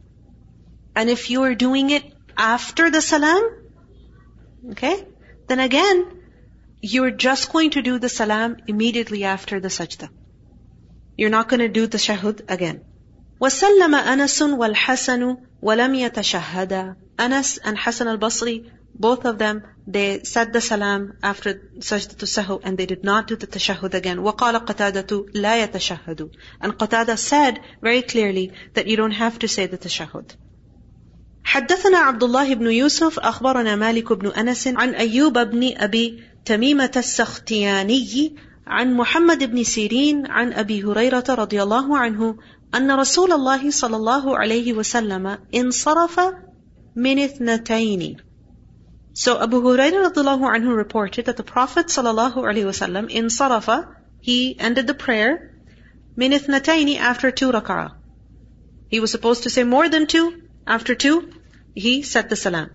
And 0.95 1.09
if 1.09 1.29
you 1.29 1.43
are 1.43 1.55
doing 1.55 1.89
it 1.89 2.12
after 2.36 2.90
the 2.90 3.00
salam, 3.00 3.42
okay, 4.70 5.06
then 5.48 5.60
again, 5.60 6.06
you're 6.80 7.10
just 7.10 7.52
going 7.52 7.70
to 7.70 7.82
do 7.82 7.98
the 7.98 8.08
salam 8.08 8.56
immediately 8.66 9.24
after 9.24 9.60
the 9.60 9.68
sajda. 9.68 10.08
You're 11.16 11.30
not 11.30 11.48
going 11.48 11.60
to 11.60 11.68
do 11.68 11.86
the 11.86 11.98
shahud 11.98 12.48
again. 12.48 12.84
وسلم 13.40 13.94
أنس 13.94 14.42
والحسن 14.42 15.36
ولم 15.62 15.94
يتشهدا 15.94 16.96
Anas 17.20 17.58
and 17.58 17.76
Hassan 17.76 18.06
al-Basri, 18.06 18.70
both 18.94 19.24
of 19.24 19.38
them, 19.38 19.62
they 19.86 20.22
said 20.22 20.52
the 20.52 20.60
salam 20.60 21.14
after 21.22 21.54
sajdatul 21.78 22.28
sahu 22.32 22.60
and 22.62 22.78
they 22.78 22.86
did 22.86 23.02
not 23.02 23.26
do 23.26 23.36
the 23.36 23.46
tashahud 23.46 23.94
again. 23.94 24.18
وقال 24.18 24.64
قتادة 24.64 25.26
لا 25.34 25.66
يتشهد 25.66 26.30
And 26.60 26.78
Qatada 26.78 27.18
said 27.18 27.60
very 27.80 28.02
clearly 28.02 28.52
that 28.74 28.86
you 28.86 28.96
don't 28.96 29.12
have 29.12 29.38
to 29.40 29.48
say 29.48 29.66
the 29.66 29.78
tashahud. 29.78 30.36
حدثنا 31.43 31.97
عبد 31.97 32.23
الله 32.23 32.55
بن 32.55 32.71
يوسف 32.71 33.19
أخبرنا 33.19 33.75
مالك 33.75 34.13
بن 34.13 34.27
أنس 34.27 34.67
عن 34.67 34.89
أيوب 34.95 35.37
بن 35.37 35.73
أبي 35.77 36.23
تميمة 36.45 36.91
السختياني 36.97 38.35
عن 38.67 38.93
محمد 38.93 39.43
بن 39.43 39.63
سيرين 39.63 40.25
عن 40.25 40.53
أبي 40.53 40.83
هريرة 40.83 41.23
رضي 41.29 41.63
الله 41.63 41.97
عنه 41.97 42.37
أن 42.75 42.91
رسول 42.91 43.31
الله 43.31 43.71
صلى 43.71 43.95
الله 43.95 44.37
عليه 44.37 44.73
وسلم 44.73 45.37
انصرف 45.55 46.19
من 46.95 47.19
اثنتين 47.19 48.17
So 49.15 49.39
Abu 49.39 49.61
Hurairah 49.61 50.09
radiallahu 50.09 50.41
anhu 50.41 50.75
reported 50.75 51.25
that 51.25 51.37
the 51.37 51.43
Prophet 51.43 51.85
sallallahu 51.85 52.37
alaihi 52.37 52.65
wasallam 52.65 53.11
in 53.11 53.25
Sarafa, 53.25 53.95
he 54.19 54.57
ended 54.59 54.87
the 54.87 54.95
prayer 54.95 55.51
min 56.15 56.33
after 56.33 57.29
two 57.29 57.51
rak'ah. 57.51 57.91
He 58.89 58.99
was 58.99 59.11
supposed 59.11 59.43
to 59.43 59.51
say 59.51 59.63
more 59.63 59.87
than 59.87 60.07
two. 60.07 60.42
After 60.66 60.94
two, 60.94 61.30
he 61.74 62.02
said 62.02 62.28
the 62.28 62.36
salam. 62.36 62.70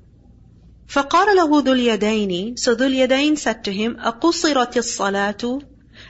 فقال 0.87 1.35
له 1.35 1.61
ذو 1.61 1.73
اليدين 1.73 2.57
So 2.57 2.73
ذو 2.75 2.87
اليدين 2.87 3.37
said 3.37 3.63
to 3.65 3.71
him, 3.71 3.95
أقصرت 3.97 4.77
الصلاة 4.77 5.61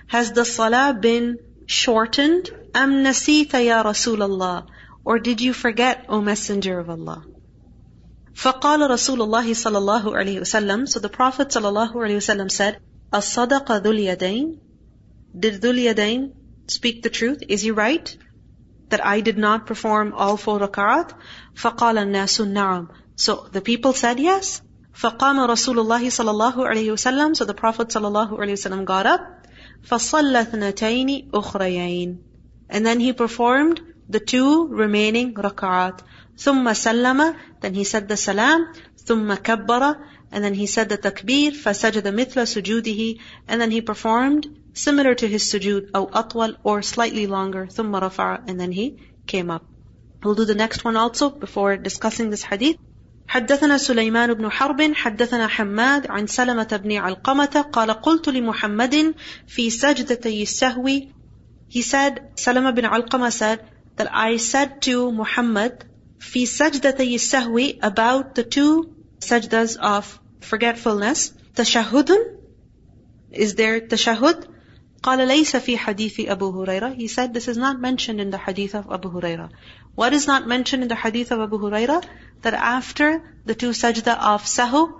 Has 0.07 0.31
the 0.31 0.45
salah 0.45 0.93
been 0.99 1.37
shortened? 1.67 2.49
أم 2.75 3.03
نسيت 3.03 3.53
يا 3.53 3.81
رسول 3.81 4.21
الله 4.21 4.65
Or 5.05 5.19
did 5.19 5.41
you 5.41 5.53
forget, 5.53 6.05
O 6.09 6.21
Messenger 6.21 6.79
of 6.79 6.89
Allah? 6.89 7.23
فقال 8.35 8.89
رسول 8.89 9.21
الله 9.21 9.53
صلى 9.53 9.77
الله 9.77 10.17
عليه 10.17 10.39
وسلم 10.41 10.87
So 10.87 10.99
the 10.99 11.09
Prophet 11.09 11.51
صلى 11.51 11.69
الله 11.69 11.93
عليه 11.93 12.15
وسلم 12.15 12.49
said 12.49 12.77
الصدق 13.13 13.71
ذو 13.71 13.91
اليدين 13.91 14.57
Did 15.37 15.61
ذو 15.61 15.71
اليدين 15.71 16.31
speak 16.67 17.03
the 17.03 17.09
truth? 17.09 17.43
Is 17.47 17.61
he 17.61 17.71
right? 17.71 18.17
That 18.89 19.05
I 19.05 19.21
did 19.21 19.37
not 19.37 19.65
perform 19.65 20.13
all 20.13 20.37
four 20.37 20.59
rakat? 20.59 21.13
فقال 21.55 21.97
الناس 21.97 22.41
نعم 22.41 22.87
So 23.15 23.47
the 23.51 23.61
people 23.61 23.93
said 23.93 24.19
yes. 24.19 24.61
فقام 24.93 25.39
رسول 25.39 25.79
الله 25.79 26.09
صلى 26.09 26.31
الله 26.31 26.67
عليه 26.67 26.91
وسلم 26.91 27.35
So 27.35 27.45
the 27.45 27.53
Prophet 27.53 27.91
صلى 27.91 28.07
الله 28.07 28.39
عليه 28.39 28.53
وسلم 28.53 28.85
got 28.85 29.05
up 29.05 29.21
فصلى 29.83 30.41
اثنتين 30.41 31.31
أخريين 31.33 32.17
And 32.69 32.85
then 32.85 32.99
he 32.99 33.13
performed 33.13 33.81
the 34.09 34.19
two 34.19 34.67
remaining 34.67 35.33
rakat. 35.33 36.01
ثم 36.37 36.73
سلم 36.73 37.35
then 37.61 37.73
he 37.73 37.83
said 37.83 38.07
the 38.07 38.17
salam 38.17 38.67
ثم 39.05 39.33
كبر 39.33 39.95
and 40.31 40.43
then 40.43 40.53
he 40.53 40.65
said 40.67 40.89
the 40.89 40.97
takbir 40.97 41.51
فسجد 41.51 42.07
مثل 42.07 42.47
سجوده 42.47 43.17
and 43.47 43.61
then 43.61 43.71
he 43.71 43.81
performed 43.81 44.47
similar 44.77 45.15
to 45.15 45.27
his 45.27 45.43
sujood 45.43 45.91
أو 45.95 46.11
أطول 46.11 46.57
or 46.63 46.81
slightly 46.81 47.27
longer 47.27 47.67
ثم 47.67 47.95
رفع 47.95 48.47
and 48.47 48.59
then 48.59 48.71
he 48.71 48.97
came 49.27 49.51
up 49.51 49.65
we'll 50.23 50.35
do 50.35 50.45
the 50.45 50.55
next 50.55 50.83
one 50.83 50.95
also 50.95 51.29
before 51.29 51.77
discussing 51.77 52.29
this 52.29 52.43
hadith 52.43 52.77
حدثنا 53.27 53.77
سليمان 53.77 54.33
بن 54.33 54.49
حرب 54.49 54.93
حدثنا 54.93 55.47
حماد 55.47 56.07
عن 56.07 56.27
سلمة 56.27 56.79
بن 56.83 56.91
علقمة 56.97 57.65
قال 57.71 57.91
قلت 57.91 58.29
لمحمد 58.29 59.15
في 59.47 59.69
سجدتي 59.69 60.43
السهو 60.43 61.01
He 61.69 61.81
said, 61.81 62.29
Salama 62.35 62.71
bin 62.71 62.85
Alqama 62.85 63.31
said, 63.31 63.67
that 63.95 64.07
I 64.13 64.37
said 64.37 64.81
to 64.83 65.11
Muhammad 65.11 65.83
في 66.19 66.45
سجدتي 66.45 67.15
السهو 67.15 67.79
about 67.81 68.35
the 68.35 68.43
two 68.43 68.93
sajdas 69.19 69.77
of 69.77 70.19
forgetfulness 70.41 71.31
تشهد 71.55 72.11
is 73.31 73.55
there 73.55 73.81
tashahud 73.81 74.45
قال 75.03 75.27
ليس 75.27 75.55
في 75.55 75.77
حديث 75.77 76.19
أبو 76.19 76.51
هريرة 76.51 76.95
he 76.95 77.07
said 77.07 77.33
this 77.33 77.47
is 77.47 77.57
not 77.57 77.79
mentioned 77.79 78.21
in 78.21 78.29
the 78.31 78.37
hadith 78.37 78.75
of 78.75 78.91
Abu 78.91 79.11
Huraira 79.11 79.49
what 79.95 80.13
is 80.13 80.27
not 80.27 80.47
mentioned 80.47 80.83
in 80.83 80.89
the 80.89 80.95
hadith 80.95 81.31
of 81.31 81.39
Abu 81.39 81.59
Huraira 81.59 82.03
that 82.41 82.53
after 82.53 83.09
the 83.45 83.55
two 83.55 83.69
sajda 83.69 84.17
of 84.17 84.43
sahu 84.43 84.93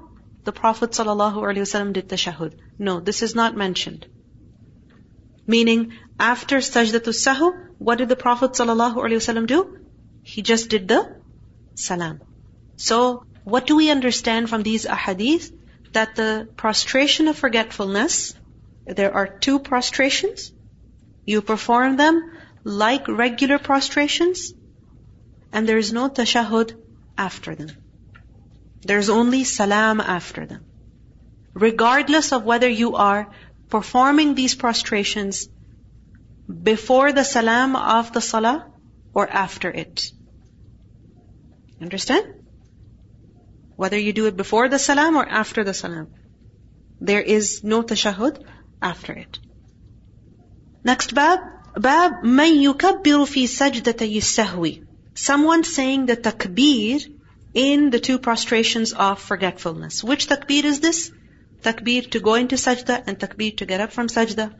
the 0.44 0.52
Prophet 0.52 0.92
ﷺ 0.92 1.94
did 1.94 2.10
tashahud 2.10 2.54
no 2.78 3.00
this 3.00 3.22
is 3.22 3.36
not 3.36 3.56
mentioned 3.56 4.06
meaning 5.48 5.94
after 6.20 6.58
sajdatul 6.58 7.18
sahu 7.26 7.54
what 7.78 7.98
did 7.98 8.10
the 8.10 8.22
Prophet 8.28 8.52
ﷺ 8.52 9.48
do 9.48 9.80
he 10.24 10.42
just 10.42 10.70
did 10.70 10.88
the 10.88 11.24
salam. 11.76 12.22
So, 12.78 13.26
what 13.44 13.68
do 13.68 13.76
we 13.76 13.92
understand 13.92 14.50
from 14.50 14.64
these 14.64 14.86
ahadith? 14.86 15.52
That 15.92 16.16
the 16.16 16.48
prostration 16.58 17.28
of 17.28 17.38
forgetfulness, 17.38 18.34
there 18.89 19.15
are 19.15 19.27
two 19.27 19.59
prostrations. 19.59 20.53
You 21.25 21.43
perform 21.43 21.97
them 21.97 22.33
like 22.65 23.07
regular 23.09 23.59
prostrations, 23.59 24.53
and 25.53 25.69
there 25.69 25.79
is 25.79 25.93
no 25.93 26.09
tashahud 26.09 26.75
after 27.17 27.55
them. 27.55 27.71
There's 28.83 29.11
only 29.11 29.45
salam 29.45 30.01
after 30.01 30.47
them. 30.47 30.65
Regardless 31.53 32.33
of 32.33 32.45
whether 32.45 32.69
you 32.69 32.95
are 32.97 33.31
performing 33.69 34.35
these 34.35 34.55
prostrations 34.55 35.49
before 36.63 37.13
the 37.13 37.25
salam 37.25 37.77
of 37.77 38.13
the 38.13 38.21
salah 38.21 38.71
or 39.13 39.29
after 39.29 39.71
it. 39.71 40.13
Understand? 41.81 42.35
Whether 43.77 43.99
you 43.99 44.13
do 44.13 44.27
it 44.27 44.37
before 44.37 44.69
the 44.69 44.79
salam 44.79 45.17
or 45.17 45.29
after 45.29 45.65
the 45.65 45.75
salam. 45.75 46.15
There 47.01 47.23
is 47.23 47.63
no 47.63 47.83
tashahud 47.83 48.45
after 48.81 49.13
it. 49.13 49.39
Next 50.85 51.15
bab, 51.15 51.41
bab 51.75 52.23
man 52.23 52.55
yukabbiru 52.55 53.27
fi 53.27 53.45
sajdatay 53.45 54.17
sahwi. 54.19 54.85
Someone 55.15 55.65
saying 55.65 56.07
the 56.07 56.17
takbir 56.17 57.05
in 57.55 57.91
the 57.91 57.99
two 57.99 58.19
prostrations 58.19 58.93
of 58.93 59.21
forgetfulness. 59.21 60.05
Which 60.05 60.29
takbir 60.29 60.65
is 60.65 60.81
this? 60.81 61.11
Takbir 61.63 62.11
to 62.13 62.21
go 62.21 62.35
into 62.35 62.57
sajda 62.57 63.03
and 63.07 63.19
takbir 63.19 63.57
to 63.57 63.67
get 63.67 63.81
up 63.81 63.93
from 63.93 64.09
sajda. 64.09 64.55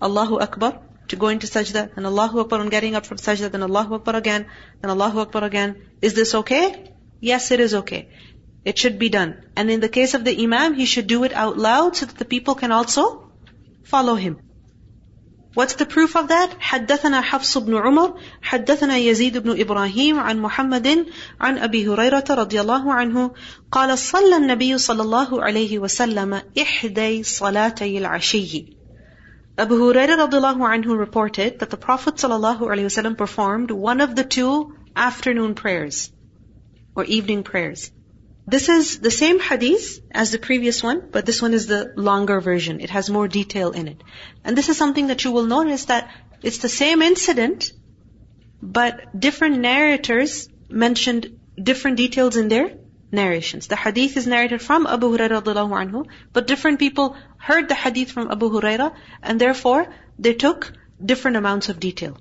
Allahu 0.00 0.40
Akbar 0.40 0.80
to 1.08 1.16
go 1.16 1.28
into 1.28 1.46
sajda, 1.46 1.96
and 1.96 2.06
Allahu 2.06 2.40
Akbar 2.40 2.60
on 2.60 2.68
getting 2.68 2.96
up 2.96 3.06
from 3.06 3.18
sajda, 3.18 3.50
then 3.50 3.62
Allahu 3.62 3.94
Akbar 3.94 4.16
again, 4.16 4.46
then 4.80 4.90
Allahu 4.90 5.20
Akbar 5.20 5.44
again. 5.44 5.76
Is 6.00 6.14
this 6.14 6.34
okay? 6.34 6.92
Yes, 7.20 7.50
it 7.50 7.60
is 7.60 7.74
okay. 7.74 8.08
It 8.64 8.78
should 8.78 8.98
be 8.98 9.08
done. 9.08 9.44
And 9.56 9.70
in 9.70 9.80
the 9.80 9.88
case 9.88 10.14
of 10.14 10.24
the 10.24 10.42
Imam, 10.42 10.74
he 10.74 10.86
should 10.86 11.06
do 11.06 11.24
it 11.24 11.32
out 11.32 11.58
loud 11.58 11.96
so 11.96 12.06
that 12.06 12.18
the 12.18 12.24
people 12.24 12.54
can 12.54 12.72
also 12.72 13.31
follow 13.83 14.15
him. 14.15 14.37
What's 15.53 15.75
the 15.75 15.85
proof 15.85 16.15
of 16.15 16.27
that? 16.27 16.59
حدثنا 16.59 17.21
حفص 17.21 17.57
بن 17.57 17.75
عمر 17.75 18.19
حدثنا 18.41 18.97
يزيد 18.97 19.37
بن 19.37 19.59
إبراهيم 19.61 20.19
عن 20.19 20.39
محمد 20.39 21.05
عن 21.41 21.57
أبي 21.57 21.87
هريرة 21.87 22.25
رضي 22.29 22.61
الله 22.61 22.93
عنه 22.93 23.31
قال 23.71 23.97
صلى 23.97 24.37
النبي 24.37 24.77
صلى 24.77 25.01
الله 25.01 25.43
عليه 25.43 25.79
وسلم 25.79 26.41
إحدى 26.61 27.23
صلاتي 27.23 27.97
العشي 27.97 28.77
Abu 29.59 29.73
Hurairah 29.79 30.17
radiallahu 30.29 30.61
anhu 30.71 30.95
reported 30.95 31.57
that 31.57 31.71
the 31.71 31.77
Prophet 31.77 32.13
ﷺ 32.13 33.17
performed 33.17 33.71
one 33.71 34.01
of 34.01 34.15
the 34.15 34.23
two 34.23 34.75
afternoon 34.95 35.55
prayers 35.55 36.11
or 36.95 37.03
evening 37.05 37.41
prayers. 37.41 37.91
This 38.46 38.68
is 38.68 38.98
the 38.98 39.10
same 39.10 39.38
hadith 39.38 40.00
as 40.10 40.32
the 40.32 40.38
previous 40.38 40.82
one, 40.82 41.08
but 41.10 41.24
this 41.26 41.40
one 41.40 41.54
is 41.54 41.66
the 41.66 41.92
longer 41.96 42.40
version. 42.40 42.80
It 42.80 42.90
has 42.90 43.08
more 43.08 43.28
detail 43.28 43.70
in 43.70 43.86
it. 43.88 44.02
And 44.44 44.58
this 44.58 44.68
is 44.68 44.76
something 44.76 45.06
that 45.08 45.24
you 45.24 45.30
will 45.30 45.46
notice 45.46 45.84
that 45.86 46.10
it's 46.42 46.58
the 46.58 46.68
same 46.68 47.02
incident, 47.02 47.72
but 48.60 49.18
different 49.18 49.58
narrators 49.58 50.48
mentioned 50.68 51.38
different 51.62 51.98
details 51.98 52.36
in 52.36 52.48
their 52.48 52.72
narrations. 53.12 53.68
The 53.68 53.76
hadith 53.76 54.16
is 54.16 54.26
narrated 54.26 54.60
from 54.60 54.86
Abu 54.86 55.16
Hurairah 55.16 55.42
anhu, 55.42 56.06
but 56.32 56.46
different 56.46 56.80
people 56.80 57.16
heard 57.36 57.68
the 57.68 57.74
hadith 57.74 58.10
from 58.10 58.30
Abu 58.30 58.50
Hurairah, 58.50 58.92
and 59.22 59.40
therefore 59.40 59.86
they 60.18 60.34
took 60.34 60.72
different 61.04 61.36
amounts 61.36 61.68
of 61.68 61.78
detail. 61.78 62.18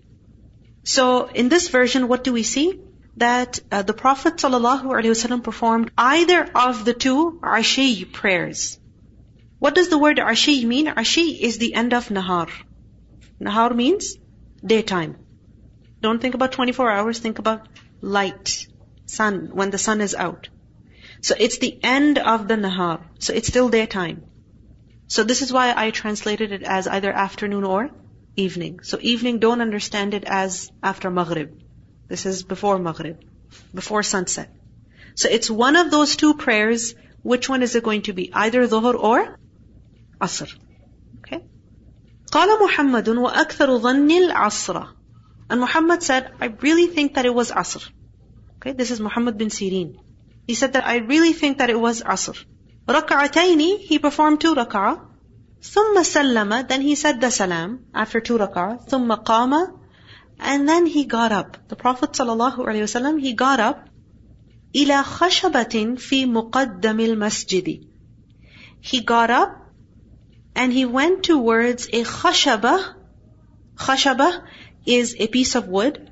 So 0.83 1.27
in 1.27 1.49
this 1.49 1.69
version, 1.69 2.07
what 2.07 2.23
do 2.23 2.33
we 2.33 2.43
see? 2.43 2.79
That 3.17 3.59
uh, 3.71 3.81
the 3.81 3.93
Prophet 3.93 4.35
ﷺ 4.35 5.43
performed 5.43 5.91
either 5.97 6.49
of 6.55 6.85
the 6.85 6.93
two 6.93 7.39
ashi 7.43 8.11
prayers. 8.11 8.79
What 9.59 9.75
does 9.75 9.89
the 9.89 9.97
word 9.97 10.17
ashi 10.17 10.65
mean? 10.65 10.87
Ashi 10.87 11.39
is 11.39 11.57
the 11.57 11.73
end 11.73 11.93
of 11.93 12.07
nahar. 12.09 12.49
Nahar 13.39 13.75
means 13.75 14.15
daytime. 14.65 15.17
Don't 16.01 16.19
think 16.21 16.33
about 16.33 16.51
24 16.51 16.89
hours, 16.89 17.19
think 17.19 17.37
about 17.37 17.67
light, 18.01 18.67
sun, 19.05 19.49
when 19.53 19.69
the 19.69 19.77
sun 19.77 20.01
is 20.01 20.15
out. 20.15 20.49
So 21.21 21.35
it's 21.37 21.59
the 21.59 21.79
end 21.83 22.17
of 22.17 22.47
the 22.47 22.55
nahar. 22.55 23.01
So 23.19 23.33
it's 23.33 23.47
still 23.47 23.69
daytime. 23.69 24.23
So 25.07 25.23
this 25.23 25.41
is 25.41 25.53
why 25.53 25.73
I 25.75 25.91
translated 25.91 26.51
it 26.51 26.63
as 26.63 26.87
either 26.87 27.11
afternoon 27.11 27.65
or 27.65 27.89
evening. 28.35 28.79
So 28.81 28.97
evening, 29.01 29.39
don't 29.39 29.61
understand 29.61 30.13
it 30.13 30.23
as 30.23 30.71
after 30.81 31.11
Maghrib. 31.11 31.60
This 32.10 32.26
is 32.26 32.42
before 32.42 32.78
Maghrib, 32.78 33.20
before 33.74 34.02
sunset. 34.02 34.52
So 35.14 35.28
it's 35.28 35.50
one 35.50 35.76
of 35.76 35.90
those 35.90 36.16
two 36.16 36.34
prayers. 36.34 36.94
Which 37.22 37.48
one 37.48 37.62
is 37.62 37.74
it 37.74 37.82
going 37.82 38.02
to 38.02 38.12
be? 38.12 38.30
Either 38.32 38.66
Dhuhr 38.68 38.94
or 38.94 39.38
Asr. 40.20 40.52
Okay? 41.18 41.40
قال 42.30 42.48
محمد 42.66 43.08
وأكثر 43.08 43.80
ظن 43.80 44.10
العصر. 44.10 44.88
And 45.48 45.60
Muhammad 45.60 46.02
said, 46.02 46.32
I 46.40 46.46
really 46.46 46.86
think 46.88 47.14
that 47.14 47.26
it 47.26 47.34
was 47.34 47.50
Asr. 47.50 47.88
Okay, 48.56 48.72
this 48.72 48.90
is 48.90 49.00
Muhammad 49.00 49.38
bin 49.38 49.48
Sirin. 49.48 49.96
He 50.46 50.54
said 50.54 50.72
that 50.74 50.86
I 50.86 50.96
really 50.98 51.32
think 51.32 51.58
that 51.58 51.70
it 51.70 51.78
was 51.78 52.02
Asr. 52.02 52.44
ركعتين, 52.88 53.78
he 53.78 53.98
performed 53.98 54.40
two 54.40 54.54
rak'ah. 54.54 55.00
ثم 55.60 56.02
سلم, 56.02 56.68
then 56.68 56.80
he 56.80 56.94
said 56.94 57.20
the 57.20 57.30
salam 57.30 57.86
after 57.94 58.20
two 58.20 58.38
rak'ah. 58.38 58.88
ثم 58.88 59.24
قام, 59.24 59.78
and 60.40 60.68
then 60.68 60.86
he 60.86 61.04
got 61.04 61.32
up. 61.32 61.68
The 61.68 61.76
Prophet 61.76 62.12
ﷺ, 62.12 63.20
he 63.20 63.32
got 63.32 63.60
up. 63.60 63.88
إلى 64.74 65.02
خشبة 65.04 65.96
في 65.96 66.26
مقدم 66.26 67.00
المسجد. 67.00 67.86
He 68.80 69.00
got 69.00 69.30
up 69.30 69.72
and 70.54 70.72
he 70.72 70.84
went 70.84 71.22
towards 71.22 71.86
a 71.86 72.04
khashaba. 72.04 72.94
Khashaba 73.76 74.42
is 74.84 75.16
a 75.18 75.26
piece 75.28 75.54
of 75.54 75.66
wood 75.68 76.10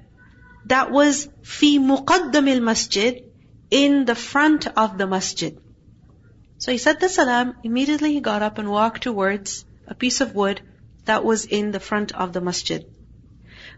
that 0.66 0.90
was 0.90 1.28
في 1.42 1.78
مقدم 1.78 2.48
المسجد 2.48 3.22
in 3.70 4.04
the 4.04 4.14
front 4.14 4.66
of 4.66 4.96
the 4.96 5.06
masjid. 5.06 5.58
So 6.58 6.72
he 6.72 6.78
said 6.78 7.00
the 7.00 7.08
salam, 7.08 7.56
immediately 7.64 8.14
he 8.14 8.20
got 8.20 8.42
up 8.42 8.58
and 8.58 8.70
walked 8.70 9.02
towards 9.02 9.64
a 9.86 9.94
piece 9.94 10.20
of 10.20 10.34
wood 10.34 10.62
that 11.04 11.24
was 11.24 11.44
in 11.44 11.72
the 11.72 11.80
front 11.80 12.12
of 12.12 12.32
the 12.32 12.40
masjid. 12.40 12.86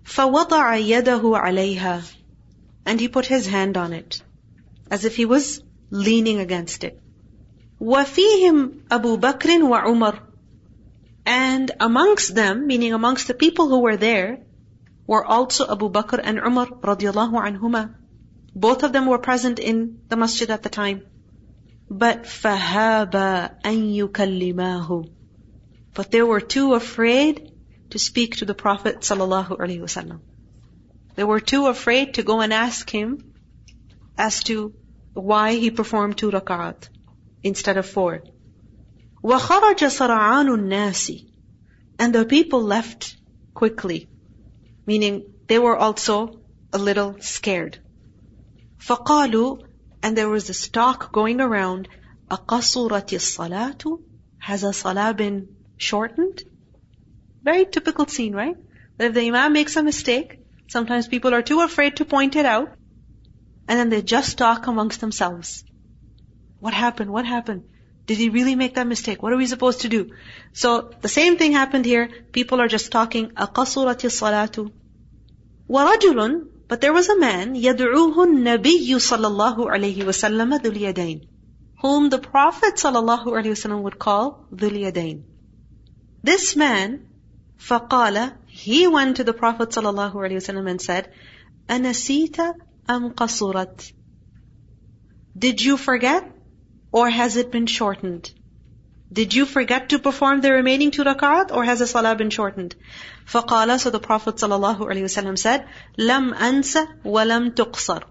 فَوَضَعَ 0.05 0.77
يَدَهُ 0.77 1.21
عَلَيْهَا 1.21 2.15
And 2.85 3.01
he 3.01 3.09
put 3.09 3.27
his 3.27 3.47
hand 3.47 3.77
on 3.77 3.93
it, 3.93 4.23
as 4.91 5.05
if 5.05 5.17
he 5.17 5.25
was 5.25 5.63
leaning 5.91 6.39
against 6.41 6.85
it. 6.85 7.01
وَفِيهِمْ 7.81 8.89
أَبُو 8.89 9.21
بَكْرٍ 9.21 9.61
وَعُمَرٍ 9.63 10.21
And 11.27 11.71
amongst 11.81 12.35
them, 12.35 12.67
meaning 12.67 12.93
amongst 12.93 13.27
the 13.27 13.35
people 13.35 13.69
who 13.69 13.81
were 13.81 13.97
there, 13.97 14.47
were 15.07 15.25
also 15.25 15.71
Abu 15.71 15.91
Bakr 15.91 16.21
and 16.23 16.39
Umar 16.39 16.67
radiallahu 16.67 17.35
anhuma. 17.35 17.95
Both 18.55 18.83
of 18.83 18.93
them 18.93 19.07
were 19.07 19.19
present 19.19 19.59
in 19.59 19.99
the 20.09 20.17
masjid 20.17 20.51
at 20.51 20.63
the 20.63 20.69
time. 20.69 21.03
But 21.91 22.25
فَهَابَ 22.25 23.13
أَن 23.65 23.95
يُكَلِّمَاهُ 23.95 25.11
But 25.95 26.11
they 26.11 26.23
were 26.23 26.41
too 26.41 26.75
afraid 26.75 27.50
to 27.91 27.99
speak 27.99 28.37
to 28.37 28.45
the 28.45 28.55
Prophet 28.55 29.01
sallallahu 29.01 29.59
alaihi 29.59 29.81
wasallam. 29.81 30.21
They 31.15 31.25
were 31.25 31.41
too 31.41 31.67
afraid 31.67 32.15
to 32.15 32.23
go 32.23 32.41
and 32.41 32.53
ask 32.53 32.91
him 32.91 33.35
as 34.19 34.43
to 34.45 34.75
why 35.15 35.55
he 35.55 35.71
performed 35.71 36.19
two 36.19 36.31
rak'at 36.31 36.89
instead 37.43 37.77
of 37.77 37.87
four. 37.87 38.23
وَخَرَجَ 39.23 39.81
سَرَعَانُ 39.99 40.49
النَّاسِ 40.59 41.27
And 41.99 42.15
the 42.15 42.25
people 42.27 42.63
left 42.63 43.17
quickly, 43.55 44.09
meaning 44.87 45.25
they 45.47 45.59
were 45.59 45.77
also 45.77 46.41
a 46.73 46.79
little 46.79 47.17
scared. 47.21 47.79
فَقَالُوا 48.79 49.65
And 50.03 50.17
there 50.17 50.29
was 50.29 50.47
this 50.47 50.69
talk 50.69 51.13
going 51.13 51.41
around, 51.41 51.89
أَقَصُرَتِ 52.31 53.11
الصَّلَاةُ 53.23 54.03
Has 54.39 54.65
a 54.65 54.73
salah 54.73 55.15
been 55.15 55.57
shortened? 55.79 56.43
Very 57.44 57.66
typical 57.66 58.06
scene, 58.08 58.34
right? 58.34 58.56
That 58.98 59.08
if 59.08 59.14
the 59.16 59.28
imam 59.28 59.54
makes 59.54 59.76
a 59.76 59.84
mistake, 59.84 60.40
sometimes 60.68 61.08
people 61.08 61.34
are 61.34 61.42
too 61.42 61.62
afraid 61.62 61.98
to 61.98 62.06
point 62.06 62.36
it 62.36 62.46
out, 62.46 62.70
and 63.68 63.80
then 63.80 63.90
they 63.90 64.02
just 64.02 64.38
talk 64.38 64.68
amongst 64.68 65.02
themselves. 65.02 65.64
What 66.60 66.74
happened? 66.74 67.12
What 67.12 67.26
happened? 67.26 67.64
Did 68.06 68.18
he 68.18 68.30
really 68.30 68.56
make 68.56 68.76
that 68.76 68.88
mistake? 68.88 69.24
What 69.24 69.34
are 69.34 69.38
we 69.38 69.48
supposed 69.48 69.82
to 69.82 69.90
do? 69.90 70.12
So 70.54 70.92
the 71.02 71.08
same 71.08 71.38
thing 71.38 71.54
happened 71.54 71.86
here. 71.86 72.10
People 72.32 72.62
are 72.62 72.68
just 72.68 72.92
talking. 72.92 73.30
أَقَصُرَتِ 73.30 74.06
الصَّلَاةُ 74.12 74.72
وَرَجُلٌ 75.70 76.48
But 76.68 76.82
there 76.82 76.94
was 76.94 77.10
a 77.10 77.18
man, 77.18 77.56
يَدْعُوهُ 77.56 78.16
النَّبِيُّ 78.16 78.96
صَلَى 78.96 79.28
اللَّهُ 79.32 79.58
عَلَيْهِ 79.58 80.04
وَسَلَّمَ 80.04 80.58
ذُو 80.60 81.22
Whom 81.82 82.10
the 82.10 82.20
Prophet 82.20 82.76
صلى 82.76 83.84
would 83.84 83.98
call 83.98 84.46
ذُو 84.54 84.70
الْيَدَيْنِ 84.70 85.24
This 86.24 86.56
man 86.56 87.08
فقال 87.61 88.33
He 88.47 88.87
went 88.87 89.17
to 89.17 89.25
the 89.25 89.33
Prophet 89.35 89.71
ﷺ 89.71 90.71
and 90.71 90.81
said, 90.81 91.13
أَنَسِيتَ 91.69 92.55
أَمْ 92.89 93.15
قَصُرَتْ 93.15 93.93
Did 95.39 95.61
you 95.61 95.77
forget? 95.77 96.31
Or 96.93 97.11
has 97.11 97.37
it 97.37 97.51
been 97.51 97.67
shortened? 97.67 98.31
Did 99.13 99.35
you 99.35 99.45
forget 99.45 99.91
to 99.91 99.99
perform 99.99 100.41
the 100.41 100.53
remaining 100.53 100.91
two 100.91 101.05
rakat, 101.05 101.55
or 101.55 101.65
has 101.65 101.81
the 101.81 101.87
salah 101.87 102.17
been 102.17 102.31
shortened? 102.31 102.75
فقال 103.27 103.79
So 103.81 103.91
the 103.91 104.01
Prophet 104.01 104.37
ﷺ 104.37 105.39
said, 105.39 105.69
لَمْ 105.99 106.35
أَنْسَ 106.35 106.87
وَلَمْ 107.05 107.55
تُقْصَرْ 107.55 108.03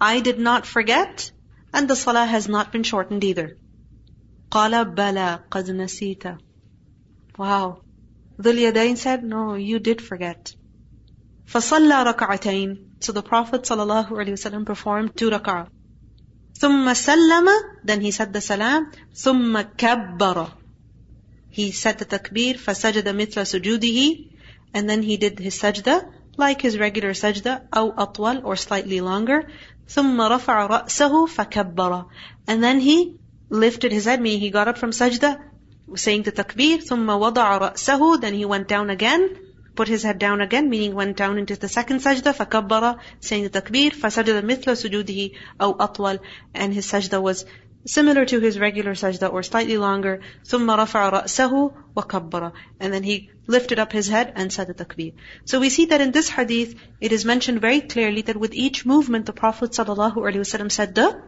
I 0.00 0.20
did 0.20 0.38
not 0.38 0.64
forget, 0.64 1.30
and 1.72 1.88
the 1.88 1.96
salah 1.96 2.24
has 2.24 2.48
not 2.48 2.72
been 2.72 2.82
shortened 2.82 3.24
either. 3.24 3.58
قال 4.50 4.94
بلى 4.94 5.40
قد 5.50 5.70
نسيت 5.70 6.38
Wow. 7.36 7.82
Dhul 8.40 8.58
Yadayn 8.72 8.96
said, 8.96 9.24
no, 9.24 9.54
you 9.54 9.78
did 9.80 10.00
forget. 10.00 10.54
فَصَلَّى 11.46 12.14
رَكَعَتَيْنِ 12.14 12.78
So 13.00 13.12
the 13.12 13.22
Prophet 13.22 13.62
ﷺ 13.62 14.66
performed 14.66 15.16
two 15.16 15.30
rak'ah. 15.30 15.68
ثُمَّ 16.54 16.84
سَلَّمَ 16.92 17.48
Then 17.84 18.00
he 18.00 18.10
said 18.10 18.32
the 18.32 18.40
salam. 18.40 18.92
ثُمَّ 19.14 19.76
كَبَّرَ 19.76 20.52
He 21.50 21.72
said 21.72 21.98
the 21.98 22.04
takbir. 22.04 22.54
فَسَجَدَ 22.56 23.04
مِثْلَ 23.04 23.42
سُجُودِهِ 23.42 24.30
And 24.74 24.88
then 24.88 25.02
he 25.02 25.16
did 25.16 25.38
his 25.38 25.58
sajda, 25.60 26.08
like 26.36 26.60
his 26.60 26.78
regular 26.78 27.10
sajda, 27.10 27.68
أو 27.70 27.96
أطول, 27.96 28.44
or 28.44 28.56
slightly 28.56 29.00
longer. 29.00 29.48
ثُمَّ 29.88 30.16
رَفَعَ 30.16 30.68
رَأْسَهُ 30.68 31.28
فَكَبَّرَ 31.28 32.06
And 32.46 32.62
then 32.62 32.80
he 32.80 33.16
lifted 33.48 33.90
his 33.90 34.04
head, 34.04 34.20
meaning 34.20 34.40
he 34.40 34.50
got 34.50 34.68
up 34.68 34.78
from 34.78 34.90
sajda, 34.90 35.40
saying 35.96 36.22
the 36.22 36.32
takbir, 36.32 36.78
ثُمَّ 36.78 37.06
وَضَعَ 37.06 37.60
رَأْسَهُ 37.60 38.20
Then 38.20 38.34
he 38.34 38.44
went 38.44 38.68
down 38.68 38.90
again, 38.90 39.36
put 39.74 39.88
his 39.88 40.02
head 40.02 40.18
down 40.18 40.40
again, 40.40 40.68
meaning 40.68 40.94
went 40.94 41.16
down 41.16 41.38
into 41.38 41.56
the 41.56 41.68
second 41.68 42.00
sajda, 42.00 42.34
فَكَبَّرَ 42.34 42.98
Saying 43.20 43.44
the 43.44 43.50
takbir, 43.50 43.92
فَسَجَدَ 43.92 44.42
مِثْلَ 44.42 44.76
سُجُودِهِ 44.82 45.34
أَوْ 45.60 45.76
أَطْوَلَ 45.78 46.20
And 46.54 46.74
his 46.74 46.86
sajda 46.86 47.22
was 47.22 47.46
similar 47.86 48.24
to 48.26 48.38
his 48.40 48.58
regular 48.58 48.92
sajda 48.92 49.32
or 49.32 49.42
slightly 49.42 49.78
longer. 49.78 50.20
ثُمَّ 50.44 50.66
رَفَعَ 50.66 51.12
رَأْسَهُ 51.12 51.72
وَكَبَّرَ 51.96 52.52
And 52.80 52.92
then 52.92 53.02
he 53.02 53.30
lifted 53.46 53.78
up 53.78 53.92
his 53.92 54.08
head 54.08 54.32
and 54.36 54.52
said 54.52 54.66
the 54.66 54.74
takbir. 54.74 55.14
So 55.44 55.58
we 55.58 55.70
see 55.70 55.86
that 55.86 56.00
in 56.00 56.12
this 56.12 56.28
hadith, 56.28 56.74
it 57.00 57.12
is 57.12 57.24
mentioned 57.24 57.60
very 57.60 57.80
clearly 57.80 58.22
that 58.22 58.36
with 58.36 58.52
each 58.52 58.84
movement, 58.84 59.26
the 59.26 59.32
Prophet 59.32 59.70
ﷺ 59.70 60.70
said 60.70 60.94
the 60.94 61.22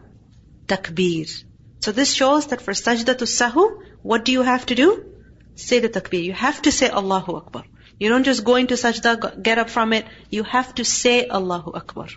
takbir. 0.67 1.43
So 1.80 1.92
this 1.92 2.12
shows 2.14 2.48
that 2.48 2.62
for 2.62 2.72
sajda 2.72 3.18
to 3.18 3.24
sahu, 3.24 3.80
what 4.02 4.24
do 4.24 4.32
you 4.32 4.42
have 4.42 4.66
to 4.66 4.74
do? 4.74 5.04
Say 5.54 5.78
the 5.80 5.88
takbir. 5.88 6.22
You 6.22 6.32
have 6.32 6.62
to 6.62 6.72
say 6.72 6.88
Allahu 6.90 7.36
Akbar. 7.36 7.64
You 7.98 8.08
don't 8.08 8.24
just 8.24 8.44
go 8.44 8.56
into 8.56 8.74
sajda, 8.74 9.42
get 9.42 9.58
up 9.58 9.70
from 9.70 9.92
it. 9.92 10.06
You 10.30 10.42
have 10.42 10.74
to 10.74 10.84
say 10.84 11.26
Allahu 11.26 11.72
Akbar. 11.72 12.08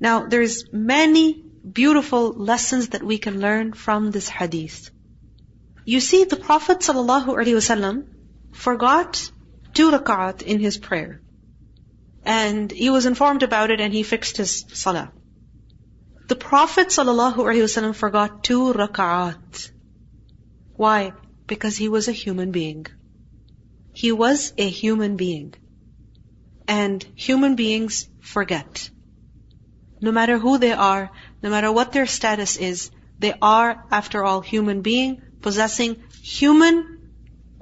Now, 0.00 0.26
there's 0.26 0.64
many 0.72 1.42
beautiful 1.80 2.32
lessons 2.32 2.90
that 2.90 3.02
we 3.02 3.18
can 3.18 3.40
learn 3.40 3.72
from 3.72 4.10
this 4.10 4.28
hadith. 4.28 4.90
You 5.84 6.00
see, 6.00 6.24
the 6.24 6.36
Prophet 6.36 6.80
ﷺ 6.80 8.06
forgot 8.52 9.30
two 9.74 9.90
rak'at 9.90 10.42
in 10.42 10.60
his 10.60 10.78
prayer. 10.78 11.20
And 12.24 12.70
he 12.70 12.90
was 12.90 13.06
informed 13.06 13.42
about 13.42 13.70
it 13.70 13.80
and 13.80 13.92
he 13.92 14.02
fixed 14.02 14.36
his 14.36 14.64
salah. 14.72 15.12
The 16.28 16.36
Prophet 16.36 16.88
ﷺ 16.88 17.94
forgot 17.94 18.44
two 18.44 18.74
rak'at. 18.74 19.70
Why? 20.76 21.12
Because 21.46 21.78
he 21.78 21.88
was 21.88 22.06
a 22.06 22.12
human 22.12 22.50
being. 22.50 22.84
He 23.94 24.12
was 24.12 24.52
a 24.58 24.68
human 24.68 25.16
being. 25.16 25.54
And 26.66 27.02
human 27.14 27.56
beings 27.56 28.10
forget. 28.20 28.90
No 30.02 30.12
matter 30.12 30.38
who 30.38 30.58
they 30.58 30.72
are, 30.72 31.10
no 31.42 31.48
matter 31.48 31.72
what 31.72 31.92
their 31.92 32.04
status 32.06 32.58
is, 32.58 32.90
they 33.18 33.32
are, 33.40 33.86
after 33.90 34.22
all, 34.22 34.42
human 34.42 34.82
being, 34.82 35.22
possessing 35.40 35.96
human 36.22 37.10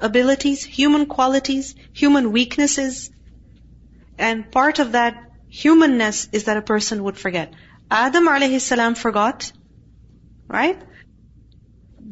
abilities, 0.00 0.64
human 0.64 1.06
qualities, 1.06 1.76
human 1.92 2.32
weaknesses. 2.32 3.12
And 4.18 4.50
part 4.50 4.80
of 4.80 4.92
that 4.92 5.22
humanness 5.48 6.28
is 6.32 6.44
that 6.44 6.56
a 6.56 6.62
person 6.62 7.04
would 7.04 7.16
forget. 7.16 7.54
Adam 7.89 8.27
alayhi 8.27 8.61
salam 8.61 8.95
forgot, 8.95 9.51
right? 10.47 10.81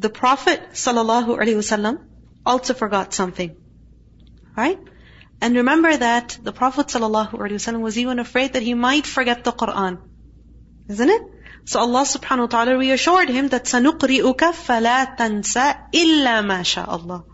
The 0.06 0.10
Prophet 0.10 0.72
sallallahu 0.72 1.38
alaihi 1.38 1.60
wasallam 1.62 1.98
also 2.44 2.74
forgot 2.74 3.14
something, 3.14 3.56
right? 4.56 4.78
And 5.40 5.56
remember 5.56 5.96
that 5.96 6.38
the 6.42 6.52
Prophet 6.52 6.88
sallallahu 6.88 7.32
alaihi 7.32 7.60
wasallam 7.60 7.80
was 7.80 7.98
even 7.98 8.18
afraid 8.18 8.52
that 8.54 8.62
he 8.62 8.74
might 8.74 9.06
forget 9.06 9.44
the 9.44 9.52
Quran. 9.52 9.98
Isn't 10.88 11.08
it? 11.08 11.22
So 11.64 11.80
Allah 11.80 12.02
subhanahu 12.02 12.40
wa 12.40 12.46
ta'ala 12.46 12.76
reassured 12.78 13.28
him 13.28 13.48
that 13.48 13.64
سَنُقْرِئُكَ 13.64 14.52
فَلَا 14.68 15.16
تَنْسَ 15.16 15.56
إِلَّا 15.92 16.36
مَا 16.52 16.60
شَاء 16.60 16.86
Allah. 16.88 17.24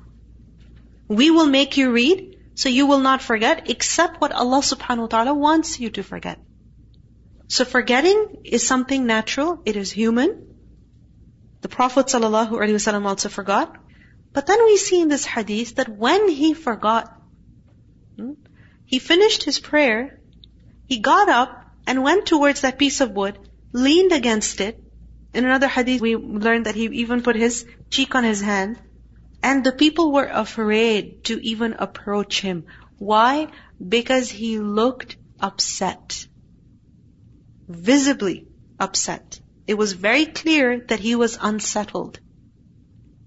We 1.09 1.31
will 1.31 1.47
make 1.47 1.77
you 1.77 1.91
read, 1.93 2.37
so 2.55 2.69
you 2.69 2.87
will 2.87 3.01
not 3.01 3.23
forget 3.23 3.71
except 3.71 4.21
what 4.21 4.33
Allah 4.33 4.59
subhanahu 4.59 5.03
wa 5.03 5.07
ta'ala 5.07 5.35
wants 5.35 5.81
you 5.81 5.91
to 5.91 6.03
forget. 6.03 6.39
So 7.52 7.66
forgetting 7.66 8.44
is 8.46 8.66
something 8.66 9.06
natural, 9.06 9.62
it 9.66 9.76
is 9.76 9.92
human. 9.92 10.56
The 11.60 11.68
Prophet 11.68 12.06
ﷺ 12.06 13.06
also 13.06 13.28
forgot. 13.28 13.76
But 14.32 14.48
then 14.48 14.64
we 14.64 14.78
see 14.78 15.02
in 15.02 15.10
this 15.10 15.26
hadith 15.26 15.76
that 15.76 15.90
when 15.90 16.30
he 16.30 16.54
forgot, 16.54 17.14
hmm, 18.16 18.36
he 18.86 19.00
finished 19.00 19.44
his 19.44 19.60
prayer, 19.60 20.22
he 20.88 21.00
got 21.00 21.28
up 21.28 21.66
and 21.86 22.04
went 22.04 22.26
towards 22.26 22.62
that 22.62 22.80
piece 22.80 23.02
of 23.02 23.12
wood, 23.12 23.38
leaned 23.74 24.14
against 24.14 24.62
it. 24.62 24.82
In 25.34 25.44
another 25.44 25.68
hadith, 25.68 26.00
we 26.00 26.16
learned 26.16 26.68
that 26.68 26.76
he 26.76 26.86
even 27.04 27.22
put 27.22 27.36
his 27.36 27.66
cheek 27.90 28.16
on 28.16 28.24
his 28.24 28.40
hand. 28.40 28.80
And 29.44 29.62
the 29.62 29.74
people 29.74 30.14
were 30.14 30.32
afraid 30.46 31.26
to 31.26 31.46
even 31.46 31.74
approach 31.74 32.40
him. 32.40 32.68
Why? 32.98 33.50
Because 33.86 34.30
he 34.30 34.58
looked 34.60 35.18
upset. 35.42 36.28
Visibly 37.74 38.48
upset. 38.80 39.40
It 39.68 39.76
was 39.76 39.94
very 39.94 40.26
clear 40.26 40.80
that 40.88 41.00
he 41.00 41.16
was 41.16 41.38
unsettled. 41.42 42.20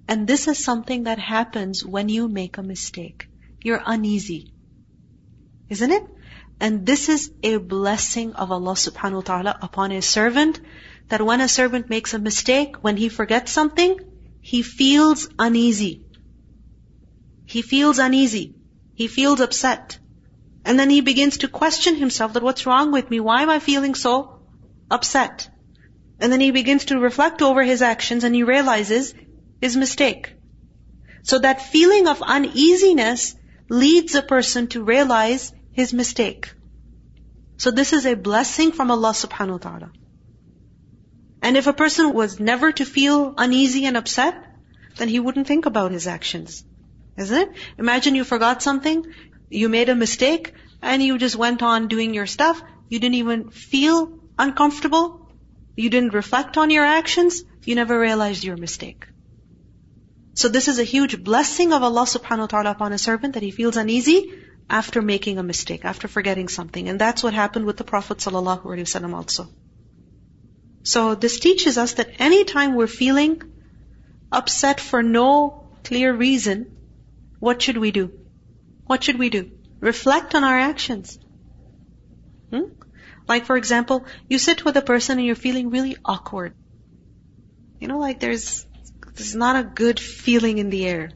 And 0.06 0.26
this 0.26 0.48
is 0.48 0.62
something 0.62 1.04
that 1.04 1.18
happens 1.18 1.84
when 1.84 2.08
you 2.08 2.28
make 2.28 2.58
a 2.58 2.62
mistake. 2.62 3.28
You're 3.62 3.82
uneasy. 3.84 4.52
Isn't 5.70 5.90
it? 5.90 6.04
And 6.60 6.84
this 6.86 7.08
is 7.08 7.32
a 7.42 7.56
blessing 7.56 8.34
of 8.34 8.52
Allah 8.52 8.74
subhanahu 8.74 9.14
wa 9.14 9.20
ta'ala 9.22 9.58
upon 9.62 9.90
His 9.90 10.04
servant, 10.04 10.60
that 11.08 11.22
when 11.22 11.40
a 11.40 11.48
servant 11.48 11.88
makes 11.88 12.14
a 12.14 12.18
mistake, 12.18 12.76
when 12.82 12.96
he 12.96 13.08
forgets 13.08 13.50
something, 13.50 13.98
he 14.40 14.62
feels 14.62 15.28
uneasy. 15.38 16.04
He 17.46 17.62
feels 17.62 17.98
uneasy. 17.98 18.54
He 18.94 19.08
feels 19.08 19.40
upset. 19.40 19.98
And 20.64 20.78
then 20.78 20.90
he 20.90 21.00
begins 21.00 21.38
to 21.38 21.48
question 21.48 21.96
himself 21.96 22.34
that 22.34 22.42
what's 22.42 22.66
wrong 22.66 22.92
with 22.92 23.10
me? 23.10 23.20
Why 23.20 23.42
am 23.42 23.50
I 23.50 23.58
feeling 23.58 23.94
so 23.94 24.33
upset? 24.90 25.48
And 26.20 26.32
then 26.32 26.40
he 26.40 26.50
begins 26.50 26.86
to 26.86 26.98
reflect 26.98 27.42
over 27.42 27.62
his 27.62 27.82
actions 27.82 28.24
and 28.24 28.34
he 28.34 28.42
realizes 28.42 29.14
his 29.60 29.76
mistake. 29.76 30.34
So 31.22 31.38
that 31.38 31.62
feeling 31.62 32.06
of 32.06 32.22
uneasiness 32.22 33.34
leads 33.68 34.14
a 34.14 34.22
person 34.22 34.66
to 34.68 34.84
realize 34.84 35.52
his 35.72 35.92
mistake. 35.92 36.52
So 37.56 37.70
this 37.70 37.92
is 37.92 38.06
a 38.06 38.14
blessing 38.14 38.72
from 38.72 38.90
Allah 38.90 39.12
subhanahu 39.12 39.52
wa 39.52 39.58
ta'ala. 39.58 39.92
And 41.42 41.56
if 41.56 41.66
a 41.66 41.72
person 41.72 42.12
was 42.12 42.40
never 42.40 42.72
to 42.72 42.84
feel 42.84 43.34
uneasy 43.36 43.84
and 43.86 43.96
upset, 43.96 44.34
then 44.96 45.08
he 45.08 45.20
wouldn't 45.20 45.46
think 45.46 45.66
about 45.66 45.92
his 45.92 46.06
actions. 46.06 46.64
Isn't 47.16 47.36
it? 47.36 47.50
Imagine 47.78 48.14
you 48.14 48.24
forgot 48.24 48.62
something, 48.62 49.04
you 49.50 49.68
made 49.68 49.88
a 49.88 49.94
mistake, 49.94 50.52
and 50.82 51.02
you 51.02 51.18
just 51.18 51.36
went 51.36 51.62
on 51.62 51.88
doing 51.88 52.14
your 52.14 52.26
stuff. 52.26 52.62
You 52.88 52.98
didn't 52.98 53.16
even 53.16 53.50
feel 53.50 54.23
uncomfortable. 54.38 55.28
You 55.76 55.90
didn't 55.90 56.14
reflect 56.14 56.56
on 56.56 56.70
your 56.70 56.84
actions. 56.84 57.42
You 57.64 57.74
never 57.74 57.98
realized 57.98 58.44
your 58.44 58.56
mistake. 58.56 59.06
So 60.34 60.48
this 60.48 60.68
is 60.68 60.78
a 60.78 60.84
huge 60.84 61.22
blessing 61.22 61.72
of 61.72 61.82
Allah 61.82 62.02
subhanahu 62.02 62.40
wa 62.40 62.46
ta'ala 62.46 62.70
upon 62.72 62.92
a 62.92 62.98
servant 62.98 63.34
that 63.34 63.42
he 63.42 63.50
feels 63.50 63.76
uneasy 63.76 64.32
after 64.68 65.02
making 65.02 65.38
a 65.38 65.42
mistake, 65.42 65.84
after 65.84 66.08
forgetting 66.08 66.48
something. 66.48 66.88
And 66.88 67.00
that's 67.00 67.22
what 67.22 67.34
happened 67.34 67.66
with 67.66 67.76
the 67.76 67.84
Prophet 67.84 68.18
ﷺ 68.18 69.14
also. 69.14 69.48
So 70.82 71.14
this 71.14 71.38
teaches 71.40 71.78
us 71.78 71.94
that 71.94 72.10
anytime 72.18 72.74
we're 72.74 72.86
feeling 72.86 73.42
upset 74.32 74.80
for 74.80 75.02
no 75.02 75.68
clear 75.84 76.12
reason, 76.12 76.76
what 77.38 77.62
should 77.62 77.78
we 77.78 77.90
do? 77.90 78.10
What 78.86 79.04
should 79.04 79.18
we 79.18 79.30
do? 79.30 79.50
Reflect 79.80 80.34
on 80.34 80.44
our 80.44 80.58
actions. 80.58 81.18
Hmm? 82.50 82.64
Like 83.26 83.46
for 83.46 83.56
example, 83.56 84.04
you 84.28 84.38
sit 84.38 84.64
with 84.64 84.76
a 84.76 84.82
person 84.82 85.18
and 85.18 85.26
you're 85.26 85.36
feeling 85.36 85.70
really 85.70 85.96
awkward. 86.04 86.54
You 87.80 87.88
know, 87.88 87.98
like 87.98 88.20
there's, 88.20 88.66
there's 89.14 89.34
not 89.34 89.56
a 89.56 89.68
good 89.68 89.98
feeling 90.00 90.58
in 90.58 90.70
the 90.70 90.86
air. 90.86 91.10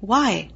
Why? 0.00 0.50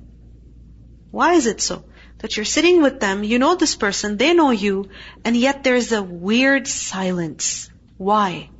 Why 1.10 1.34
is 1.34 1.46
it 1.46 1.60
so? 1.60 1.84
That 2.18 2.36
you're 2.36 2.46
sitting 2.46 2.80
with 2.80 3.00
them, 3.00 3.22
you 3.22 3.38
know 3.38 3.54
this 3.54 3.76
person, 3.76 4.16
they 4.16 4.32
know 4.32 4.50
you, 4.50 4.88
and 5.24 5.36
yet 5.36 5.62
there's 5.62 5.92
a 5.92 6.02
weird 6.02 6.66
silence. 6.66 7.70
Why? 7.98 8.50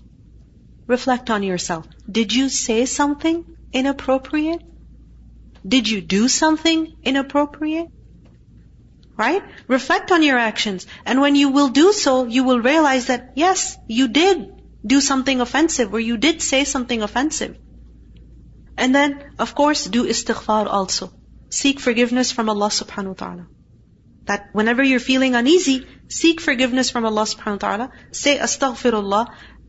Reflect 0.87 1.31
on 1.31 1.43
yourself. 1.43 1.89
Did 2.11 2.35
you 2.35 2.49
say 2.51 2.85
something 2.85 3.45
inappropriate? 3.73 4.63
Did 5.67 5.89
you 5.89 6.03
do 6.03 6.29
something 6.29 6.95
inappropriate? 7.03 7.89
Right? 9.17 9.43
Reflect 9.69 10.11
on 10.11 10.23
your 10.23 10.39
actions. 10.39 10.87
And 11.07 11.21
when 11.21 11.37
you 11.37 11.51
will 11.51 11.69
do 11.69 11.93
so, 11.93 12.25
you 12.25 12.45
will 12.45 12.61
realize 12.61 13.07
that 13.07 13.33
yes, 13.37 13.77
you 13.89 14.09
did 14.09 14.51
do 14.85 15.01
something 15.01 15.41
offensive 15.41 15.95
or 15.95 16.01
you 16.01 16.17
did 16.17 16.43
say 16.43 16.65
something 16.65 17.03
offensive. 17.03 17.57
And 18.77 18.95
then, 18.95 19.33
of 19.39 19.55
course, 19.55 19.85
do 19.85 20.05
istighfar 20.05 20.67
also. 20.67 21.13
Seek 21.49 21.79
forgiveness 21.79 22.33
from 22.33 22.49
Allah 22.49 22.69
subhanahu 22.69 23.15
wa 23.15 23.21
ta'ala. 23.27 23.47
That 24.25 24.49
whenever 24.53 24.83
you're 24.83 25.01
feeling 25.01 25.35
uneasy, 25.37 25.87
seek 26.09 26.41
forgiveness 26.41 26.91
from 26.91 27.07
Allah 27.07 27.23
subhanahu 27.23 27.63
wa 27.63 27.69
ta'ala. 27.69 27.91
Say 28.11 28.39
astaghfirullah 28.39 29.27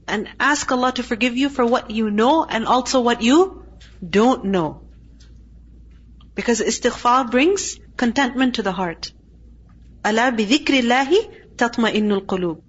and 0.07 0.27
ask 0.39 0.71
Allah 0.71 0.91
to 0.93 1.03
forgive 1.03 1.37
you 1.37 1.49
for 1.49 1.65
what 1.65 1.91
you 1.91 2.09
know 2.09 2.45
and 2.45 2.65
also 2.65 3.01
what 3.01 3.21
you 3.21 3.65
don't 4.17 4.45
know. 4.45 4.81
Because 6.33 6.61
istighfar 6.61 7.29
brings 7.29 7.79
contentment 7.95 8.55
to 8.55 8.63
the 8.63 8.71
heart. 8.71 9.11
Ala 10.04 10.32
bidhikrillahi 10.32 11.20
tatma'innul 11.56 12.26
qulub. 12.26 12.62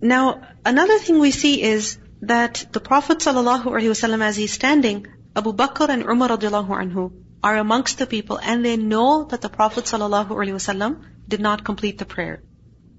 Now, 0.00 0.42
another 0.64 0.98
thing 0.98 1.18
we 1.18 1.30
see 1.30 1.62
is 1.62 1.98
that 2.22 2.66
the 2.72 2.80
Prophet 2.80 3.18
ﷺ, 3.18 4.22
as 4.22 4.36
he's 4.36 4.52
standing, 4.52 5.06
Abu 5.34 5.52
Bakr 5.52 5.88
and 5.88 6.04
Umar 6.04 6.28
radiallahu 6.30 6.70
anhu, 6.82 7.12
are 7.42 7.56
amongst 7.56 7.98
the 7.98 8.06
people 8.06 8.38
and 8.38 8.64
they 8.64 8.76
know 8.76 9.24
that 9.24 9.40
the 9.40 9.48
Prophet 9.48 9.84
ﷺ 9.84 11.02
did 11.28 11.40
not 11.40 11.64
complete 11.64 11.98
the 11.98 12.04
prayer. 12.04 12.42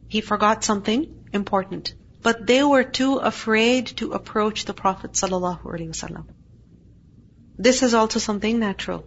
He 0.08 0.22
forgot 0.22 0.64
something 0.64 1.26
important. 1.34 1.94
But 2.22 2.46
they 2.48 2.64
were 2.64 2.84
too 2.84 3.16
afraid 3.16 3.88
to 3.98 4.12
approach 4.12 4.66
the 4.66 4.74
Prophet 4.74 5.14
ﷺ. 5.14 6.26
This 7.58 7.84
is 7.84 7.94
also 7.94 8.20
something 8.20 8.60
natural. 8.60 9.06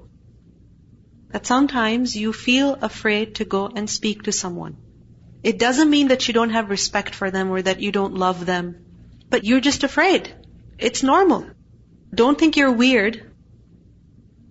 That 1.32 1.46
sometimes 1.46 2.16
you 2.16 2.34
feel 2.34 2.78
afraid 2.82 3.36
to 3.36 3.46
go 3.46 3.68
and 3.68 3.90
speak 3.90 4.24
to 4.24 4.32
someone. 4.32 4.78
It 5.44 5.60
doesn't 5.60 5.90
mean 5.90 6.08
that 6.10 6.28
you 6.28 6.34
don't 6.34 6.50
have 6.52 6.70
respect 6.70 7.14
for 7.16 7.30
them 7.32 7.52
or 7.52 7.62
that 7.62 7.82
you 7.82 7.92
don't 7.92 8.16
love 8.16 8.46
them, 8.46 8.86
but 9.30 9.44
you're 9.44 9.60
just 9.60 9.84
afraid. 9.84 10.34
It's 10.78 11.04
normal. 11.04 11.50
Don't 12.14 12.40
think 12.40 12.56
you're 12.58 12.72
weird 12.72 13.24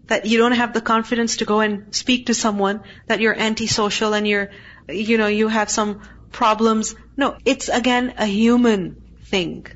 that 0.07 0.27
you 0.27 0.39
don't 0.39 0.53
have 0.53 0.73
the 0.73 0.81
confidence 0.81 1.39
to 1.39 1.45
go 1.45 1.61
and 1.61 1.95
speak 1.95 2.27
to 2.27 2.35
someone, 2.35 2.83
that 3.07 3.21
you're 3.21 3.37
antisocial 3.37 4.15
and 4.15 4.29
you're, 4.29 4.51
you 4.89 5.19
know, 5.19 5.27
you 5.27 5.49
have 5.49 5.71
some 5.71 6.01
problems. 6.31 6.95
No, 7.17 7.37
it's 7.45 7.69
again 7.69 8.15
a 8.19 8.27
human 8.27 9.03
thing. 9.25 9.67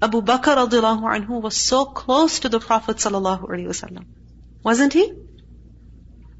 Abu 0.00 0.22
Bakr 0.22 0.56
radiallahu 0.56 1.04
anhu 1.16 1.42
was 1.42 1.56
so 1.56 1.84
close 1.84 2.40
to 2.40 2.48
the 2.48 2.60
Prophet 2.60 2.96
sallallahu 2.96 3.48
alaihi 3.48 3.66
wasallam. 3.66 4.06
Wasn't 4.62 4.92
he? 4.92 5.12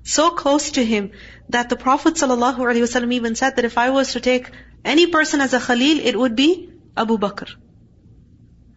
So 0.05 0.31
close 0.31 0.73
to 0.73 0.85
him 0.85 1.13
that 1.49 1.71
the 1.71 1.77
Prophet 1.77 2.15
wasallam 2.15 3.13
even 3.13 3.35
said 3.35 3.57
that 3.57 3.65
if 3.65 3.79
I 3.79 3.91
was 3.91 4.13
to 4.13 4.21
take 4.21 4.51
any 4.85 5.07
person 5.07 5.41
as 5.41 5.55
a 5.55 5.61
Khalil, 5.61 6.01
it 6.01 6.19
would 6.19 6.37
be 6.37 6.71
Abu 6.97 7.17
Bakr. 7.19 7.49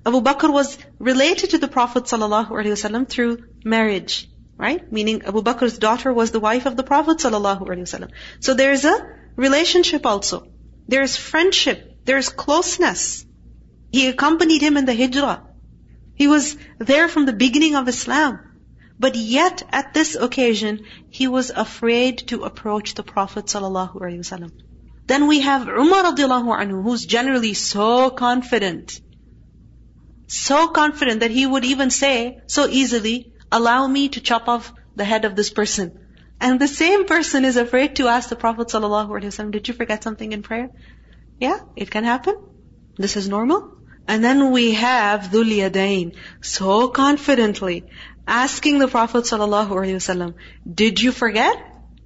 Abu 0.06 0.22
Bakr 0.22 0.52
was 0.52 0.78
related 1.00 1.50
to 1.50 1.58
the 1.58 1.68
Prophet 1.68 2.06
ﷺ 2.06 3.10
through 3.10 3.44
marriage, 3.66 4.30
right? 4.58 4.90
Meaning 4.90 5.24
Abu 5.24 5.42
Bakr's 5.42 5.78
daughter 5.78 6.14
was 6.14 6.32
the 6.32 6.40
wife 6.40 6.66
of 6.66 6.78
the 6.78 6.84
Prophet 6.84 7.18
ﷺ. 7.18 8.10
So 8.40 8.54
there's 8.54 8.86
a 8.86 8.96
relationship 9.36 10.06
also. 10.06 10.48
There's 10.88 11.18
friendship. 11.18 12.06
There's 12.06 12.30
closeness. 12.30 13.26
He 13.92 14.08
accompanied 14.08 14.62
him 14.62 14.78
in 14.78 14.86
the 14.86 14.96
hijrah. 14.96 15.44
He 16.16 16.28
was 16.28 16.56
there 16.80 17.10
from 17.10 17.26
the 17.26 17.34
beginning 17.34 17.76
of 17.76 17.90
Islam. 17.90 18.40
But 19.00 19.16
yet, 19.16 19.64
at 19.72 19.94
this 19.94 20.16
occasion, 20.16 20.86
he 21.10 21.28
was 21.28 21.52
afraid 21.52 22.18
to 22.30 22.44
approach 22.44 22.96
the 22.96 23.04
Prophet 23.04 23.46
ﷺ. 23.46 24.52
Then 25.06 25.28
we 25.28 25.42
have 25.42 25.68
Umar 25.68 26.04
radiallahu 26.04 26.58
anhu, 26.62 26.84
who's 26.84 27.06
generally 27.06 27.54
so 27.54 28.10
confident. 28.10 29.00
So 30.28 30.68
confident 30.68 31.22
that 31.22 31.32
he 31.32 31.46
would 31.46 31.64
even 31.64 31.90
say 31.92 32.42
so 32.48 32.68
easily, 32.68 33.32
allow 33.52 33.88
me 33.88 34.10
to 34.10 34.20
chop 34.20 34.50
off 34.50 34.74
the 34.96 35.06
head 35.06 35.26
of 35.26 35.36
this 35.36 35.52
person. 35.52 36.00
And 36.42 36.60
the 36.60 36.68
same 36.68 37.06
person 37.06 37.46
is 37.46 37.56
afraid 37.56 37.96
to 37.98 38.08
ask 38.08 38.30
the 38.30 38.36
Prophet 38.36 38.68
ﷺ, 38.68 39.52
did 39.52 39.68
you 39.68 39.74
forget 39.74 40.04
something 40.04 40.32
in 40.32 40.44
prayer? 40.44 40.70
Yeah, 41.40 41.60
it 41.76 41.92
can 41.92 42.04
happen. 42.04 42.36
This 42.98 43.16
is 43.16 43.30
normal. 43.30 43.78
And 44.08 44.24
then 44.24 44.52
we 44.52 44.74
have 44.74 45.24
Dhul 45.32 45.52
Yadain, 45.52 46.16
so 46.42 46.88
confidently 46.88 47.84
asking 48.28 48.80
the 48.80 48.88
Prophet 48.88 49.24
ﷺ, 49.24 50.34
did 50.72 51.02
you 51.02 51.12
forget? 51.12 51.56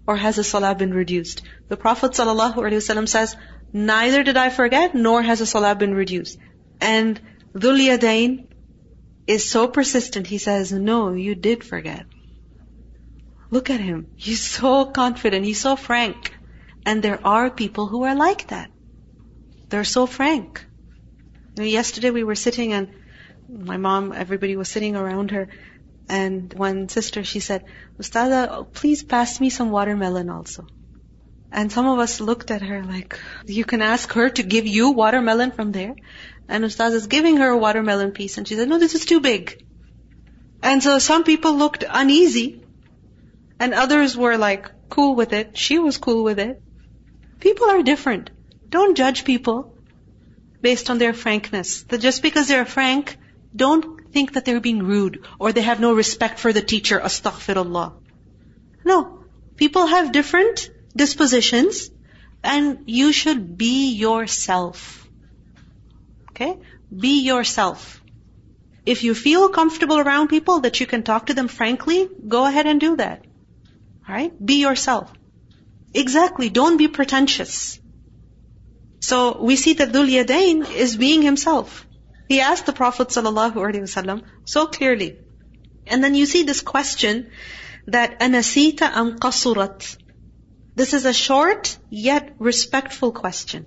Or 0.08 0.16
has 0.16 0.36
the 0.36 0.44
salah 0.44 0.76
been 0.76 0.94
reduced? 0.94 1.42
The 1.68 1.78
Prophet 1.78 2.12
ﷺ 2.12 3.08
says, 3.08 3.36
neither 3.74 4.24
did 4.24 4.38
I 4.38 4.50
forget, 4.50 4.96
nor 4.96 5.22
has 5.22 5.40
the 5.40 5.46
salah 5.46 5.76
been 5.76 5.94
reduced. 5.94 6.38
And 6.80 7.20
Dhul 7.54 7.80
Yadain 7.80 8.48
is 9.28 9.50
so 9.50 9.68
persistent. 9.68 10.28
He 10.28 10.38
says, 10.38 10.72
no, 10.72 11.14
you 11.14 11.36
did 11.36 11.64
forget. 11.64 12.06
Look 13.50 13.70
at 13.70 13.80
him. 13.80 14.08
He's 14.16 14.42
so 14.42 14.86
confident. 14.86 15.46
He's 15.46 15.60
so 15.60 15.76
frank. 15.76 16.34
And 16.86 17.04
there 17.04 17.20
are 17.26 17.50
people 17.50 17.88
who 17.88 18.04
are 18.04 18.16
like 18.16 18.48
that. 18.48 18.72
They're 19.70 19.84
so 19.84 20.06
frank. 20.06 20.66
You 21.56 21.64
know, 21.64 21.70
yesterday 21.70 22.12
we 22.12 22.24
were 22.24 22.36
sitting 22.36 22.74
and 22.74 22.90
my 23.50 23.78
mom, 23.78 24.14
everybody 24.14 24.56
was 24.56 24.70
sitting 24.70 24.96
around 24.96 25.32
her 25.32 25.50
and 26.12 26.54
one 26.54 26.90
sister, 26.90 27.24
she 27.24 27.40
said, 27.40 27.64
Ustada, 27.98 28.66
please 28.74 29.02
pass 29.02 29.40
me 29.40 29.50
some 29.50 29.72
watermelon 29.72 30.30
also. 30.30 30.68
And 31.54 31.72
some 31.72 31.88
of 31.88 32.00
us 32.00 32.20
looked 32.20 32.52
at 32.52 32.62
her 32.62 32.84
like, 32.84 33.18
you 33.46 33.64
can 33.64 33.82
ask 33.82 34.12
her 34.12 34.30
to 34.30 34.44
give 34.44 34.68
you 34.68 34.92
watermelon 34.92 35.52
from 35.52 35.72
there. 35.72 35.96
And 36.50 36.66
Ustaz 36.66 36.92
is 36.96 37.08
giving 37.08 37.38
her 37.38 37.48
a 37.52 37.58
watermelon 37.58 38.12
piece. 38.12 38.38
And 38.38 38.46
she 38.46 38.56
said, 38.56 38.68
no, 38.68 38.78
this 38.78 38.94
is 38.94 39.06
too 39.06 39.22
big. 39.22 39.64
And 40.62 40.84
so 40.84 41.00
some 41.00 41.24
people 41.24 41.54
looked 41.54 41.86
uneasy. 41.90 42.66
And 43.58 43.74
others 43.74 44.18
were 44.18 44.38
like 44.38 44.70
cool 44.90 45.16
with 45.16 45.32
it. 45.32 45.58
She 45.58 45.80
was 45.80 45.98
cool 45.98 46.26
with 46.26 46.40
it. 46.40 46.62
People 47.40 47.70
are 47.70 47.82
different. 47.84 48.32
Don't 48.68 48.98
judge 48.98 49.24
people 49.24 49.78
based 50.60 50.90
on 50.90 50.98
their 50.98 51.14
frankness. 51.14 51.84
That 51.84 52.02
just 52.02 52.22
because 52.22 52.50
they're 52.50 52.66
frank, 52.66 53.18
don't 53.56 54.01
think 54.14 54.34
that 54.34 54.46
they're 54.46 54.60
being 54.60 54.84
rude 54.84 55.26
or 55.40 55.52
they 55.52 55.62
have 55.62 55.80
no 55.80 55.94
respect 55.94 56.40
for 56.40 56.54
the 56.54 56.62
teacher. 56.62 57.00
Astaghfirullah. 57.00 57.94
No. 58.86 59.26
People 59.56 59.88
have 59.88 60.12
different 60.12 60.70
dispositions 60.96 61.90
and 62.44 62.84
you 62.86 63.12
should 63.12 63.58
be 63.58 63.92
yourself. 63.94 65.08
Okay? 66.30 66.58
Be 67.06 67.22
yourself. 67.22 68.02
If 68.86 69.04
you 69.04 69.14
feel 69.14 69.50
comfortable 69.50 70.00
around 70.00 70.30
people 70.30 70.62
that 70.62 70.80
you 70.80 70.88
can 70.88 71.04
talk 71.04 71.28
to 71.28 71.34
them 71.34 71.48
frankly, 71.48 72.10
go 72.28 72.46
ahead 72.46 72.66
and 72.66 72.80
do 72.80 72.96
that. 72.96 73.26
Alright? 74.08 74.44
Be 74.44 74.56
yourself. 74.62 75.12
Exactly. 75.94 76.50
Don't 76.50 76.78
be 76.78 76.88
pretentious. 76.88 77.80
So 79.00 79.42
we 79.42 79.56
see 79.56 79.74
that 79.74 79.92
Dhul 79.92 80.10
Yadain 80.10 80.70
is 80.74 80.96
being 80.96 81.22
himself. 81.22 81.86
He 82.32 82.40
asked 82.40 82.66
the 82.66 82.72
Prophet 82.72 83.10
ﷺ 83.10 84.24
so 84.46 84.66
clearly. 84.68 85.18
And 85.86 86.02
then 86.02 86.16
you 86.16 86.26
see 86.26 86.44
this 86.44 86.62
question 86.62 87.30
that 87.88 88.22
anasita 88.22 88.90
am 89.00 89.20
qasurat. 89.20 89.98
This 90.74 90.94
is 90.94 91.04
a 91.06 91.12
short 91.12 91.78
yet 91.90 92.34
respectful 92.40 93.12
question. 93.12 93.66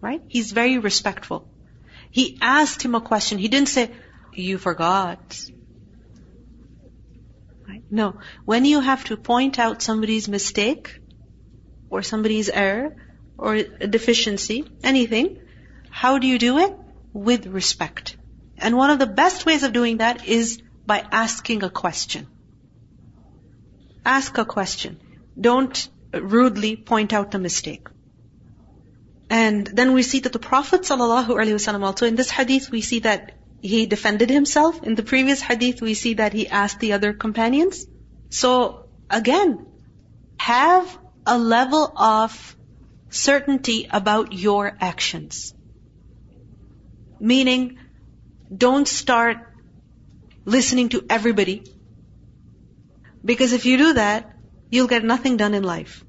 Right? 0.00 0.22
He's 0.28 0.52
very 0.52 0.78
respectful. 0.78 1.48
He 2.12 2.38
asked 2.40 2.82
him 2.82 2.94
a 2.94 3.00
question. 3.00 3.38
He 3.38 3.48
didn't 3.48 3.70
say, 3.70 3.90
you 4.32 4.56
forgot. 4.56 5.36
Right? 7.68 7.82
No. 7.90 8.20
When 8.44 8.64
you 8.64 8.78
have 8.78 9.04
to 9.06 9.16
point 9.16 9.58
out 9.58 9.82
somebody's 9.82 10.28
mistake, 10.28 10.96
or 11.90 12.04
somebody's 12.04 12.48
error, 12.48 12.96
or 13.36 13.54
a 13.56 13.86
deficiency, 13.98 14.64
anything, 14.84 15.40
how 15.90 16.18
do 16.18 16.28
you 16.28 16.38
do 16.38 16.58
it? 16.58 16.82
With 17.16 17.46
respect. 17.46 18.16
And 18.58 18.76
one 18.76 18.90
of 18.90 18.98
the 18.98 19.06
best 19.06 19.46
ways 19.46 19.62
of 19.62 19.72
doing 19.72 19.98
that 19.98 20.26
is 20.26 20.60
by 20.84 21.04
asking 21.10 21.62
a 21.62 21.70
question. 21.70 22.26
Ask 24.04 24.38
a 24.38 24.44
question. 24.44 25.00
Don't 25.40 25.88
rudely 26.12 26.76
point 26.76 27.12
out 27.12 27.30
the 27.30 27.38
mistake. 27.38 27.88
And 29.28 29.66
then 29.66 29.94
we 29.94 30.02
see 30.02 30.20
that 30.20 30.32
the 30.32 30.38
Prophet 30.38 30.82
ﷺ 30.82 31.82
also, 31.82 32.06
in 32.06 32.14
this 32.14 32.30
hadith, 32.30 32.70
we 32.70 32.80
see 32.82 33.00
that 33.00 33.32
he 33.60 33.86
defended 33.86 34.30
himself. 34.30 34.82
In 34.82 34.94
the 34.94 35.02
previous 35.02 35.40
hadith, 35.40 35.80
we 35.80 35.94
see 35.94 36.14
that 36.14 36.32
he 36.32 36.46
asked 36.46 36.78
the 36.80 36.92
other 36.92 37.12
companions. 37.12 37.86
So, 38.28 38.86
again, 39.10 39.66
have 40.38 40.98
a 41.26 41.38
level 41.38 41.92
of 41.96 42.56
certainty 43.08 43.88
about 43.90 44.32
your 44.32 44.76
actions. 44.80 45.55
Meaning, 47.20 47.78
don't 48.64 48.86
start 48.86 49.38
listening 50.44 50.90
to 50.90 51.04
everybody. 51.10 51.62
Because 53.24 53.52
if 53.52 53.66
you 53.66 53.76
do 53.78 53.92
that, 53.94 54.32
you'll 54.70 54.86
get 54.86 55.04
nothing 55.04 55.36
done 55.36 55.54
in 55.54 55.62
life. 55.62 56.04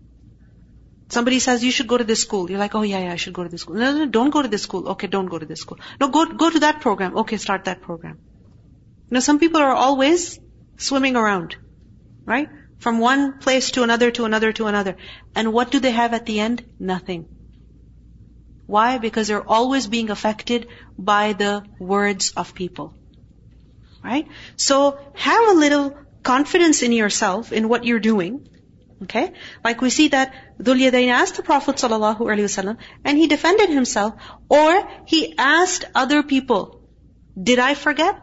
Somebody 1.10 1.40
says 1.40 1.64
you 1.64 1.72
should 1.72 1.88
go 1.88 1.98
to 1.98 2.04
this 2.04 2.22
school. 2.22 2.50
You're 2.50 2.60
like, 2.60 2.76
oh 2.76 2.82
yeah, 2.82 3.00
yeah, 3.00 3.14
I 3.14 3.16
should 3.16 3.34
go 3.34 3.44
to 3.44 3.50
this 3.50 3.62
school. 3.62 3.76
No, 3.76 3.92
no, 3.92 4.00
no, 4.00 4.06
don't 4.08 4.30
go 4.30 4.42
to 4.42 4.48
this 4.48 4.64
school. 4.64 4.90
Okay, 4.90 5.08
don't 5.08 5.28
go 5.28 5.40
to 5.40 5.46
this 5.46 5.62
school. 5.62 5.80
No, 6.02 6.10
go, 6.10 6.26
go 6.26 6.50
to 6.50 6.60
that 6.60 6.82
program. 6.82 7.18
Okay, 7.18 7.38
start 7.38 7.66
that 7.66 7.82
program. 7.82 8.20
Know, 9.10 9.22
some 9.22 9.40
people 9.40 9.62
are 9.62 9.72
always 9.74 10.38
swimming 10.78 11.16
around, 11.16 11.56
right? 12.26 12.50
From 12.80 13.00
one 13.00 13.40
place 13.40 13.72
to 13.72 13.84
another, 13.84 14.12
to 14.12 14.26
another, 14.26 14.52
to 14.52 14.66
another. 14.68 14.98
And 15.34 15.54
what 15.54 15.72
do 15.72 15.80
they 15.80 15.92
have 15.92 16.14
at 16.14 16.26
the 16.26 16.42
end? 16.42 16.66
Nothing. 16.78 17.26
Why? 18.68 18.98
Because 18.98 19.30
they're 19.30 19.50
always 19.58 19.88
being 19.88 20.10
affected 20.10 20.68
by 20.98 21.34
the 21.34 21.64
words 21.80 22.32
of 22.38 22.54
people. 22.54 22.94
Right? 24.04 24.28
So 24.58 25.00
have 25.16 25.50
a 25.50 25.54
little 25.54 25.98
confidence 26.22 26.84
in 26.84 26.92
yourself, 26.92 27.52
in 27.52 27.70
what 27.70 27.86
you're 27.86 28.00
doing. 28.00 28.48
Okay? 29.04 29.34
Like 29.64 29.82
we 29.82 29.90
see 29.90 30.10
that 30.10 30.34
Dhul 30.62 30.80
Yadain 30.84 31.10
asked 31.10 31.38
the 31.38 31.44
Prophet 31.44 31.78
ﷺ 31.78 32.78
and 33.06 33.18
he 33.18 33.28
defended 33.28 33.70
himself. 33.70 34.16
Or 34.50 34.88
he 35.06 35.36
asked 35.38 35.86
other 35.96 36.24
people, 36.24 36.82
did 37.42 37.60
I 37.60 37.74
forget? 37.74 38.22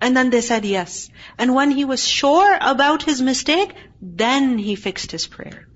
And 0.00 0.16
then 0.16 0.30
they 0.30 0.40
said 0.40 0.64
yes. 0.64 1.08
And 1.38 1.54
when 1.54 1.70
he 1.70 1.84
was 1.84 2.06
sure 2.06 2.58
about 2.60 3.02
his 3.02 3.22
mistake, 3.22 3.74
then 4.00 4.58
he 4.58 4.76
fixed 4.76 5.10
his 5.10 5.26
prayer. 5.26 5.68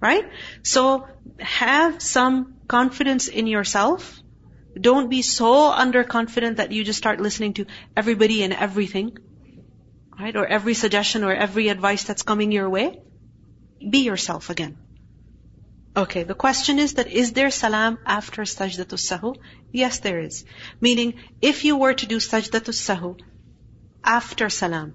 Right? 0.00 0.28
So 0.62 1.08
have 1.40 2.00
some 2.02 2.54
confidence 2.68 3.28
in 3.28 3.46
yourself. 3.46 4.20
Don't 4.80 5.08
be 5.10 5.22
so 5.22 5.72
underconfident 5.72 6.56
that 6.56 6.72
you 6.72 6.84
just 6.84 6.98
start 6.98 7.20
listening 7.20 7.54
to 7.54 7.66
everybody 7.96 8.42
and 8.42 8.52
everything. 8.52 9.16
Right? 10.18 10.36
Or 10.36 10.46
every 10.46 10.74
suggestion 10.74 11.24
or 11.24 11.32
every 11.32 11.68
advice 11.68 12.04
that's 12.04 12.22
coming 12.22 12.52
your 12.52 12.68
way. 12.68 13.00
Be 13.96 13.98
yourself 13.98 14.50
again. 14.50 14.76
Okay, 15.98 16.22
the 16.22 16.34
question 16.34 16.78
is 16.78 16.94
that 16.94 17.08
is 17.08 17.32
there 17.32 17.50
salam 17.50 17.98
after 18.06 18.42
sajdatul 18.42 19.00
sahu? 19.04 19.34
Yes, 19.72 19.98
there 20.00 20.20
is. 20.20 20.44
Meaning, 20.80 21.14
if 21.42 21.64
you 21.64 21.76
were 21.76 21.94
to 21.94 22.06
do 22.06 22.18
sajdatul 22.18 22.76
sahu 22.80 23.18
after 24.04 24.48
salam, 24.48 24.94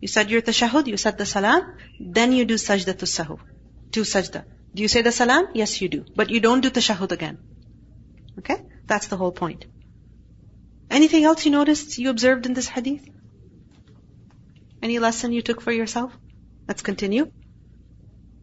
you 0.00 0.08
said 0.08 0.30
your 0.30 0.42
tashahud, 0.42 0.86
you 0.86 0.96
said 0.96 1.18
the 1.18 1.26
salam, 1.26 1.74
then 1.98 2.32
you 2.32 2.44
do 2.44 2.54
sajdatul 2.54 3.10
sahu, 3.14 3.40
do 3.91 4.01
sajda. 4.01 4.43
Do 4.75 4.83
you 4.83 4.87
say 4.87 5.01
the 5.01 5.11
salam? 5.11 5.47
Yes, 5.53 5.81
you 5.81 5.89
do. 5.89 6.05
But 6.15 6.29
you 6.29 6.39
don't 6.39 6.61
do 6.61 6.69
tashahud 6.69 7.11
again. 7.11 7.37
Okay? 8.39 8.57
That's 8.85 9.07
the 9.07 9.17
whole 9.17 9.31
point. 9.31 9.65
Anything 10.89 11.23
else 11.23 11.45
you 11.45 11.51
noticed, 11.51 11.97
you 11.97 12.09
observed 12.09 12.45
in 12.45 12.53
this 12.53 12.67
hadith? 12.67 13.09
Any 14.81 14.99
lesson 14.99 15.33
you 15.33 15.41
took 15.41 15.61
for 15.61 15.71
yourself? 15.71 16.11
Let's 16.67 16.81
continue. 16.81 17.27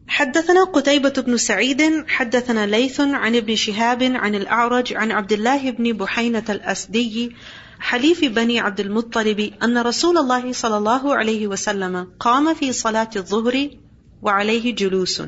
حدثنا 0.07 0.63
قتيبة 0.63 1.09
بن 1.09 1.37
سعيد 1.37 2.07
حدثنا 2.07 2.65
ليث 2.65 3.01
عن 3.01 3.35
ابن 3.35 3.55
شهاب 3.55 4.03
عن 4.03 4.35
الأعرج 4.35 4.93
عن 4.93 5.11
عبد 5.11 5.33
الله 5.33 5.71
بن 5.71 5.93
بحينة 5.93 6.43
الأسدي 6.49 7.35
حليف 7.79 8.25
بني 8.25 8.59
عبد 8.59 8.79
المطلب 8.79 9.39
أن 9.63 9.77
رسول 9.77 10.17
الله 10.17 10.53
صلى 10.53 10.77
الله 10.77 11.15
عليه 11.15 11.47
وسلم 11.47 12.11
قام 12.19 12.53
في 12.53 12.71
صلاة 12.71 13.09
الظهر 13.15 13.69
وعليه 14.21 14.75
جلوس. 14.75 15.21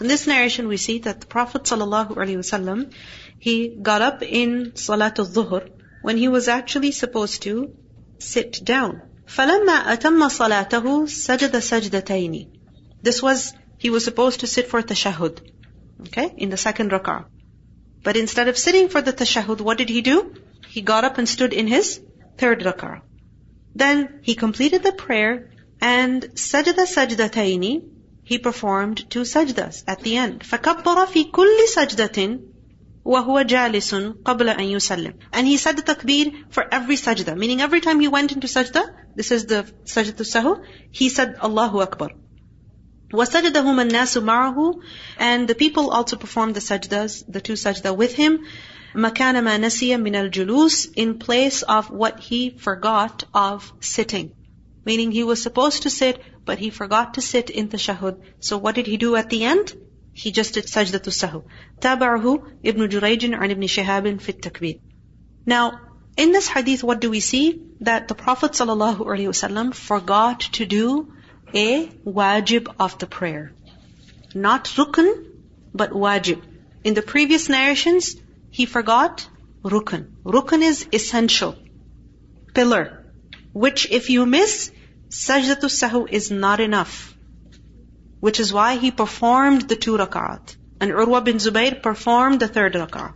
In 0.00 0.08
this 0.08 0.26
narration 0.26 0.68
we 0.68 0.76
see 0.76 0.98
that 1.00 1.20
the 1.20 1.26
Prophet 1.26 1.64
sallallahu 1.64 2.16
alaihi 2.16 2.38
wasallam 2.42 2.92
he 3.38 3.68
got 3.90 4.02
up 4.02 4.22
in 4.22 4.76
Salat 4.76 5.18
al-Dhuhr 5.18 5.68
when 6.02 6.16
he 6.16 6.28
was 6.28 6.48
actually 6.48 6.92
supposed 6.92 7.42
to 7.42 7.74
sit 8.18 8.64
down. 8.64 9.02
فَلَمَّا 9.26 9.84
أَتَمَّ 9.96 10.20
صَلَاتَهُ 10.38 10.84
سَجَدَ 11.26 11.50
سَجْدَتَيْنِ 11.50 12.48
This 13.02 13.22
was, 13.22 13.54
he 13.78 13.90
was 13.90 14.04
supposed 14.04 14.40
to 14.40 14.46
sit 14.46 14.68
for 14.68 14.82
tashahud. 14.82 15.40
Okay? 16.08 16.34
In 16.36 16.50
the 16.50 16.56
second 16.56 16.90
rak'ah. 16.90 17.24
But 18.02 18.16
instead 18.16 18.48
of 18.48 18.58
sitting 18.58 18.88
for 18.88 19.00
the 19.00 19.12
tashahud, 19.12 19.60
what 19.60 19.78
did 19.78 19.88
he 19.88 20.02
do? 20.02 20.34
He 20.68 20.82
got 20.82 21.04
up 21.04 21.18
and 21.18 21.28
stood 21.28 21.52
in 21.52 21.66
his 21.66 22.00
third 22.36 22.60
rak'ah. 22.60 23.02
Then 23.74 24.20
he 24.22 24.34
completed 24.34 24.82
the 24.82 24.92
prayer 24.92 25.50
and 25.80 26.22
sajda 26.34 26.86
sajdataini, 26.94 27.82
he 28.26 28.38
performed 28.38 29.08
two 29.10 29.20
sajdas 29.20 29.84
at 29.86 30.00
the 30.00 30.16
end. 30.16 30.40
فَكَبَّرَ 30.40 31.06
فِي 31.06 31.30
كُلِّ 31.30 31.58
سَجْدَةٍ 31.76 32.40
وَهُوَ 33.04 33.42
جَالِسٌ 33.46 34.22
قَبْلَ 34.22 34.56
أَن 34.56 34.70
يُسَلِّمْ 34.70 35.14
And 35.32 35.46
he 35.46 35.56
said 35.56 35.76
the 35.76 35.82
takbir 35.82 36.32
for 36.50 36.66
every 36.72 36.96
sajda. 36.96 37.36
Meaning 37.36 37.60
every 37.60 37.80
time 37.80 38.00
he 38.00 38.08
went 38.08 38.32
into 38.32 38.46
sajda, 38.46 38.82
this 39.14 39.30
is 39.30 39.46
the 39.46 39.64
sajda 39.84 40.24
sahu, 40.24 40.64
he 40.90 41.08
said 41.08 41.36
Allahu 41.42 41.80
Akbar. 41.80 42.10
وَسَجَدَهُمَ 43.12 43.90
النَّاسُ 43.90 44.22
مَعَهُ 44.22 44.80
And 45.18 45.46
the 45.46 45.54
people 45.54 45.90
also 45.90 46.16
performed 46.16 46.54
the 46.54 46.60
sajdas, 46.60 47.24
the 47.28 47.40
two 47.40 47.54
sajda 47.54 47.96
with 47.96 48.14
him. 48.14 48.40
مَكَانَ 48.94 49.36
مَا 49.46 49.58
نَسِيَ 49.58 49.96
مِنَ 49.96 50.30
الْجُلُوسِ 50.30 50.92
In 50.96 51.18
place 51.18 51.62
of 51.62 51.90
what 51.90 52.20
he 52.20 52.50
forgot 52.50 53.24
of 53.34 53.72
sitting. 53.80 54.32
Meaning 54.87 55.11
he 55.11 55.23
was 55.29 55.41
supposed 55.41 55.83
to 55.83 55.89
sit, 55.89 56.21
but 56.45 56.59
he 56.59 56.69
forgot 56.69 57.15
to 57.15 57.21
sit 57.21 57.49
in 57.49 57.67
tashahud. 57.69 58.19
So 58.39 58.57
what 58.57 58.75
did 58.75 58.87
he 58.87 58.97
do 58.97 59.15
at 59.21 59.29
the 59.29 59.43
end? 59.43 59.73
He 60.23 60.31
just 60.37 60.53
did 60.55 60.69
sajdatu 60.73 61.11
sahu. 61.15 61.43
Tabahu 61.85 62.35
Ibn 62.63 62.89
Jurayj 62.93 63.25
an 63.25 63.51
Ibn 63.55 63.67
Shihab 63.73 64.21
fit 64.27 64.41
takbir. 64.41 64.79
Now, 65.45 65.65
in 66.17 66.31
this 66.31 66.47
hadith, 66.47 66.83
what 66.83 67.01
do 67.01 67.09
we 67.11 67.19
see? 67.19 67.43
That 67.81 68.07
the 68.07 68.15
Prophet 68.15 68.53
ﷺ 68.53 69.75
forgot 69.75 70.39
to 70.59 70.65
do 70.65 70.87
a 71.53 71.87
wajib 72.19 72.73
of 72.79 72.97
the 72.97 73.07
prayer. 73.17 73.43
Not 74.33 74.65
rukn, 74.79 75.11
but 75.73 75.91
wajib. 75.91 76.41
In 76.83 76.93
the 76.93 77.05
previous 77.11 77.49
narrations, 77.49 78.15
he 78.49 78.65
forgot 78.65 79.27
rukn. 79.63 80.07
Rukn 80.23 80.61
is 80.71 80.87
essential. 81.01 81.55
Pillar. 82.55 83.05
Which 83.53 83.87
if 83.91 84.09
you 84.09 84.25
miss, 84.25 84.71
sajdatu 85.09 85.69
sahu 85.81 86.07
is 86.09 86.31
not 86.31 86.59
enough 86.59 87.17
which 88.19 88.39
is 88.39 88.51
why 88.51 88.77
he 88.77 88.91
performed 88.91 89.67
the 89.69 89.75
two 89.75 89.97
rak'at. 89.97 90.55
And 90.79 90.91
Urwa 90.91 91.23
bin 91.23 91.37
Zubayr 91.37 91.81
performed 91.81 92.39
the 92.39 92.47
third 92.47 92.73
rak'ah. 92.73 93.13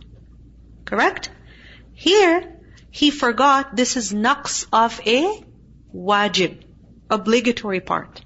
Correct? 0.84 1.30
Here, 1.94 2.56
he 2.90 3.10
forgot 3.10 3.76
this 3.76 3.96
is 3.96 4.12
naqs 4.12 4.66
of 4.72 5.00
a 5.06 5.44
wajib, 5.94 6.62
obligatory 7.10 7.80
part, 7.80 8.22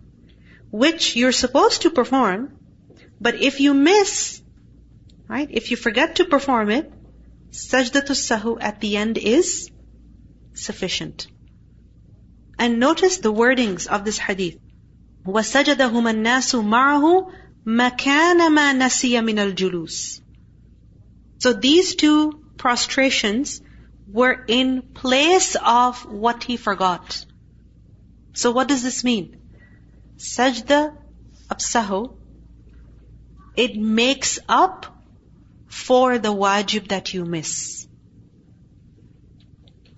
which 0.71 1.17
you're 1.17 1.33
supposed 1.33 1.83
to 1.83 1.91
perform, 1.91 2.59
but 3.21 3.41
if 3.43 3.61
you 3.61 3.75
miss, 3.75 4.41
right, 5.29 5.49
if 5.51 5.71
you 5.71 5.77
forget 5.77 6.17
to 6.17 6.25
perform 6.25 6.71
it, 6.71 6.93
sajdatul 7.51 8.19
sahu 8.23 8.57
at 8.61 8.81
the 8.81 8.97
end 8.97 9.19
is 9.19 9.71
sufficient. 10.55 11.27
And 12.58 12.80
notice 12.80 13.18
the 13.18 13.34
wordings 13.34 13.88
of 13.88 14.06
this 14.06 14.18
hadith. 14.18 14.60
وسجدهما 15.26 16.12
الناس 16.12 16.56
معه 16.56 17.32
مكان 17.66 18.52
ما 18.52 18.74
نسي 18.74 19.22
من 19.22 19.40
الجلوس. 19.40 20.22
So 21.40 21.54
these 21.54 21.96
two 21.96 22.44
prostrations 22.58 23.62
were 24.08 24.44
in 24.48 24.82
place 24.94 25.56
of 25.56 26.06
what 26.06 26.44
he 26.44 26.58
forgot. 26.58 27.26
So 28.34 28.52
what 28.52 28.68
does 28.68 28.84
this 28.84 29.04
mean? 29.04 29.38
Sajda 30.18 30.96
absahu, 31.50 32.16
it 33.56 33.76
makes 33.76 34.40
up 34.48 34.86
for 35.68 36.18
the 36.18 36.34
wajib 36.34 36.90
that 36.90 37.14
you 37.14 37.26
miss. 37.26 37.88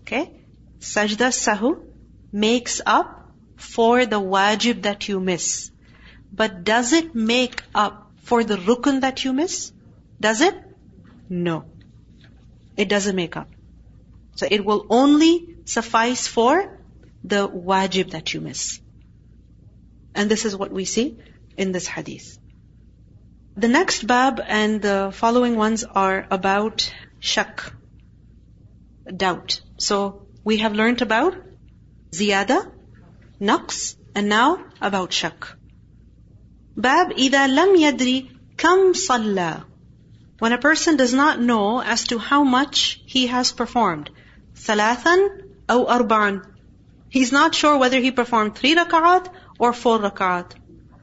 Okay? 0.02 0.46
Sajda 0.80 1.32
sahu 1.32 1.87
makes 2.33 2.81
up 2.85 3.31
for 3.57 4.07
the 4.07 4.21
wajib 4.21 4.83
that 4.83 5.09
you 5.09 5.21
miss. 5.21 5.71
But 6.33 6.65
does 6.65 6.93
it 6.93 7.15
make 7.15 7.63
up 7.75 8.11
for 8.23 8.45
the 8.45 8.57
rukun 8.57 9.01
that 9.01 9.25
you 9.25 9.33
miss? 9.33 9.73
Does 10.21 10.41
it? 10.41 10.55
No. 11.29 11.65
It 12.77 12.89
doesn't 12.89 13.17
make 13.17 13.37
up. 13.37 13.49
So 14.37 14.47
it 14.51 14.65
will 14.65 14.87
only 14.91 15.57
suffice 15.65 16.27
for 16.27 16.79
the 17.25 17.49
wajib 17.49 18.11
that 18.11 18.35
you 18.35 18.41
miss. 18.41 18.81
And 20.15 20.31
this 20.31 20.45
is 20.45 20.57
what 20.57 20.73
we 20.73 20.85
see 20.85 21.19
in 21.57 21.73
this 21.73 21.87
hadith. 21.87 22.39
The 23.57 23.69
next 23.69 24.07
bab 24.07 24.41
and 24.47 24.81
the 24.81 25.11
following 25.13 25.57
ones 25.57 25.83
are 25.83 26.27
about 26.31 26.93
shak, 27.19 27.73
doubt. 29.05 29.61
So 29.79 30.27
we 30.45 30.59
have 30.59 30.75
learned 30.75 31.03
about 31.03 31.35
ziyada, 32.12 32.72
naqs, 33.42 33.96
and 34.16 34.30
now 34.30 34.64
about 34.82 35.14
shak. 35.14 35.48
Bab 36.76 37.12
إذا 37.12 37.48
لم 37.48 37.76
يدري 37.76 38.30
كم 38.58 38.94
صلى 38.94 39.64
When 40.40 40.52
a 40.52 40.58
person 40.58 40.98
does 40.98 41.14
not 41.14 41.40
know 41.40 41.82
as 41.82 42.06
to 42.06 42.18
how 42.18 42.44
much 42.44 43.02
he 43.06 43.28
has 43.28 43.52
performed. 43.52 44.10
ثلاثا 44.56 45.30
أو 45.70 45.86
أربعا 45.90 46.42
He's 47.10 47.32
not 47.32 47.54
sure 47.54 47.78
whether 47.78 48.00
he 48.00 48.12
performed 48.12 48.56
three 48.56 48.76
rak'at 48.76 49.28
or 49.60 49.72
four 49.72 50.00
rak'at. 50.00 50.54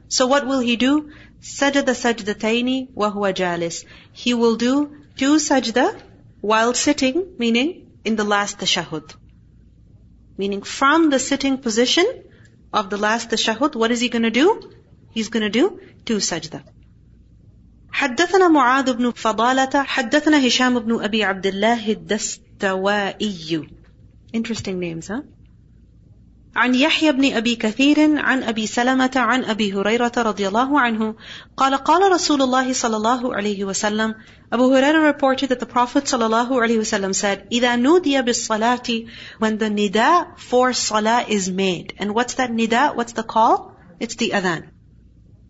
So 0.09 0.27
what 0.27 0.45
will 0.45 0.59
he 0.59 0.75
do? 0.75 1.11
سجد 1.41 1.89
سجدتين 1.89 2.89
وهو 2.95 3.33
جالس. 3.33 3.85
He 4.11 4.33
will 4.33 4.57
do 4.57 4.91
two 5.15 5.35
sajda 5.35 5.99
while 6.41 6.73
sitting, 6.73 7.35
meaning 7.37 7.91
in 8.03 8.15
the 8.15 8.23
last 8.23 8.59
tashahud. 8.59 9.15
Meaning 10.37 10.61
from 10.63 11.09
the 11.09 11.19
sitting 11.19 11.57
position 11.57 12.05
of 12.73 12.89
the 12.89 12.97
last 12.97 13.29
tashahud, 13.29 13.75
what 13.75 13.91
is 13.91 13.99
he 13.99 14.09
going 14.09 14.23
to 14.23 14.31
do? 14.31 14.71
He's 15.11 15.29
going 15.29 15.43
to 15.43 15.49
do 15.49 15.79
two 16.05 16.17
sajda. 16.17 16.63
حدثنا 17.93 18.47
معاذ 18.47 18.93
بن 18.93 19.11
فضالة 19.11 19.83
حدثنا 19.83 20.47
هشام 20.47 20.79
بن 20.79 21.03
أبي 21.03 21.23
عبد 21.23 21.47
الله 21.47 21.91
الدستوائي 21.91 23.69
Interesting 24.33 24.79
names, 24.79 25.07
huh? 25.07 25.21
عن 26.55 26.75
يحيى 26.75 27.11
بن 27.11 27.33
أبي 27.33 27.55
كثير 27.55 28.19
عن 28.19 28.43
أبي 28.43 28.67
سلمة 28.67 29.11
عن 29.15 29.45
أبي 29.45 29.73
هريرة 29.73 30.11
رضي 30.17 30.47
الله 30.47 30.79
عنه 30.79 31.15
قال 31.57 31.75
قال 31.75 32.11
رسول 32.11 32.41
الله 32.41 32.73
صلى 32.73 32.97
الله 32.97 33.35
عليه 33.35 33.65
وسلم 33.65 34.15
Abu 34.51 34.63
Huraira 34.63 35.01
reported 35.05 35.49
that 35.49 35.61
the 35.61 35.65
Prophet 35.65 36.07
صلى 36.07 36.25
الله 36.25 36.61
عليه 36.61 36.77
وسلم 36.79 37.13
said 37.13 37.47
إذا 37.51 37.75
نودي 37.75 38.21
بالصلاة 38.21 39.07
when 39.39 39.57
the 39.57 39.69
nida 39.69 40.37
for 40.37 40.73
salah 40.73 41.25
is 41.27 41.49
made 41.49 41.93
and 41.97 42.13
what's 42.13 42.33
that 42.33 42.51
nida? 42.51 42.95
What's 42.95 43.13
the 43.13 43.23
call? 43.23 43.77
It's 44.01 44.15
the 44.15 44.31
adhan. 44.31 44.67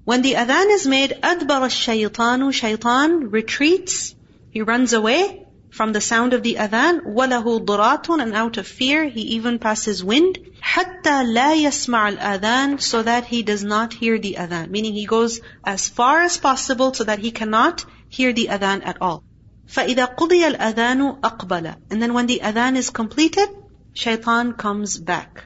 When 0.06 0.22
the 0.22 0.34
adhan 0.34 0.70
is 0.72 0.86
made 0.86 1.20
أدبر 1.24 1.66
الشيطان 1.66 2.54
shaitan 2.54 3.32
retreats 3.32 4.14
he 4.52 4.62
runs 4.62 4.94
away 4.94 5.48
from 5.72 5.94
the 5.94 6.02
sound 6.02 6.34
of 6.34 6.44
the 6.44 6.56
adhan, 6.56 7.00
وَلَهُ 7.06 7.66
ضُرَاتٌ 7.66 8.22
And 8.22 8.34
out 8.36 8.58
of 8.58 8.68
fear, 8.68 9.08
he 9.08 9.22
even 9.38 9.58
passes 9.58 10.04
wind. 10.04 10.38
حَتَّى 10.66 11.34
لَا 11.36 11.54
يَسْمَعَ 11.56 12.18
الْأَذَانِ 12.18 12.82
So 12.82 13.04
that 13.04 13.26
he 13.26 13.44
does 13.44 13.64
not 13.64 13.94
hear 13.94 14.18
the 14.18 14.36
adhan. 14.40 14.70
Meaning 14.70 14.94
he 14.94 15.06
goes 15.06 15.42
as 15.66 15.88
far 15.88 16.22
as 16.22 16.38
possible 16.38 16.94
so 16.94 17.04
that 17.04 17.20
he 17.20 17.32
cannot 17.32 17.86
hear 18.10 18.34
the 18.34 18.48
adhan 18.48 18.86
at 18.86 19.02
all. 19.02 19.24
فَإِذَا 19.68 20.16
قُضِيَ 20.16 20.56
الْأَذَانُ 20.56 21.22
أَقْبَلَ 21.22 21.76
And 21.90 22.02
then 22.02 22.14
when 22.14 22.28
the 22.28 22.42
adhan 22.44 22.76
is 22.76 22.90
completed, 22.90 23.50
shaitan 23.94 24.54
comes 24.54 24.98
back. 24.98 25.46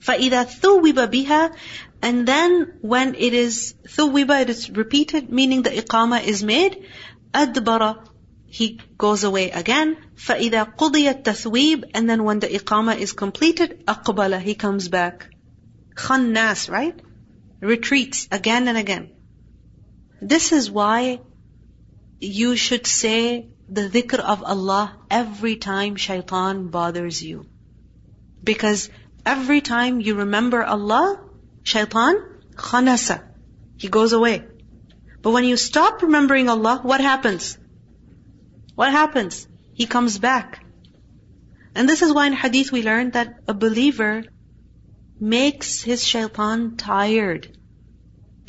فَإِذَا 0.00 0.60
ثُوِّبَ 0.60 1.06
بِهَا 1.10 1.54
And 2.02 2.26
then 2.26 2.74
when 2.80 3.14
it 3.14 3.34
is 3.34 3.74
ثُوِّبَ, 3.86 4.42
it 4.42 4.50
is 4.50 4.70
repeated, 4.70 5.30
meaning 5.30 5.62
the 5.62 5.70
iqama 5.70 6.22
is 6.22 6.42
made, 6.42 6.84
أَدْبَرَ 7.32 8.06
he 8.56 8.78
goes 8.98 9.24
away 9.24 9.50
again. 9.50 9.96
فَإِذَا 10.14 10.76
قُضِيَ 10.76 11.22
التَّثْوِيبِ 11.22 11.90
And 11.94 12.08
then 12.08 12.22
when 12.24 12.40
the 12.40 12.48
iqamah 12.48 12.98
is 12.98 13.14
completed, 13.14 13.86
أَقْبَلَ 13.86 14.40
He 14.42 14.54
comes 14.54 14.88
back. 14.88 15.30
Khannas, 15.94 16.68
right? 16.70 17.00
Retreats 17.60 18.28
again 18.30 18.68
and 18.68 18.76
again. 18.76 19.10
This 20.20 20.52
is 20.52 20.70
why 20.70 21.20
you 22.20 22.56
should 22.56 22.86
say 22.86 23.48
the 23.68 23.88
dhikr 23.88 24.18
of 24.18 24.44
Allah 24.44 24.96
every 25.10 25.56
time 25.56 25.96
shaitan 25.96 26.68
bothers 26.68 27.22
you. 27.22 27.46
Because 28.44 28.90
every 29.24 29.62
time 29.62 30.00
you 30.00 30.16
remember 30.16 30.62
Allah, 30.62 31.20
shaitan, 31.62 32.22
khanasa, 32.54 33.22
he 33.78 33.88
goes 33.88 34.12
away. 34.12 34.44
But 35.22 35.30
when 35.30 35.44
you 35.44 35.56
stop 35.56 36.02
remembering 36.02 36.48
Allah, 36.48 36.80
what 36.82 37.00
happens? 37.00 37.56
What 38.77 38.91
happens? 38.91 39.47
He 39.73 39.87
comes 39.87 40.19
back. 40.19 40.63
And 41.73 41.89
this 41.89 42.03
is 42.03 42.13
why 42.13 42.27
in 42.27 42.33
hadith 42.33 42.71
we 42.71 42.83
learn 42.83 43.09
that 43.11 43.39
a 43.47 43.55
believer 43.55 44.23
makes 45.19 45.81
his 45.81 46.05
shaitan 46.05 46.77
tired. 46.77 47.57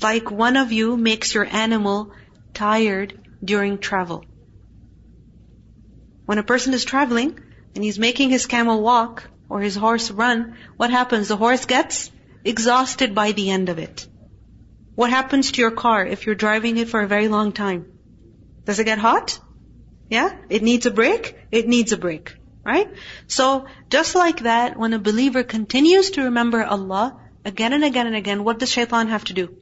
Like 0.03 0.31
one 0.31 0.59
of 0.59 0.70
you 0.70 0.99
makes 0.99 1.33
your 1.33 1.47
animal 1.47 2.12
tired 2.53 3.18
during 3.43 3.79
travel. 3.79 4.26
When 6.26 6.37
a 6.37 6.43
person 6.53 6.74
is 6.74 6.85
traveling 6.85 7.41
and 7.74 7.83
he's 7.83 7.99
making 7.99 8.29
his 8.29 8.45
camel 8.45 8.83
walk 8.83 9.31
or 9.49 9.62
his 9.62 9.76
horse 9.76 10.11
run, 10.11 10.59
what 10.76 10.91
happens? 10.91 11.29
The 11.29 11.39
horse 11.39 11.64
gets 11.64 12.11
exhausted 12.45 13.14
by 13.14 13.33
the 13.33 13.49
end 13.49 13.70
of 13.70 13.79
it. 13.79 14.07
What 14.95 15.09
happens 15.09 15.53
to 15.53 15.62
your 15.62 15.70
car 15.70 16.05
if 16.05 16.26
you're 16.26 16.45
driving 16.47 16.76
it 16.76 16.91
for 16.91 17.01
a 17.01 17.12
very 17.16 17.29
long 17.29 17.53
time? 17.53 17.87
Does 18.66 18.79
it 18.79 18.85
get 18.85 18.99
hot? 18.99 19.39
Yeah? 20.11 20.34
It 20.48 20.62
needs 20.62 20.86
a 20.86 20.90
break? 20.90 21.36
It 21.50 21.68
needs 21.68 21.92
a 21.92 21.96
break. 21.96 22.34
Right? 22.64 22.88
So, 23.26 23.66
just 23.88 24.14
like 24.14 24.40
that, 24.40 24.78
when 24.78 24.92
a 24.92 24.98
believer 24.98 25.42
continues 25.42 26.11
to 26.12 26.24
remember 26.24 26.62
Allah 26.62 27.18
again 27.44 27.72
and 27.72 27.84
again 27.84 28.06
and 28.06 28.16
again, 28.16 28.44
what 28.44 28.59
does 28.59 28.70
shaitan 28.70 29.09
have 29.09 29.24
to 29.24 29.32
do? 29.32 29.56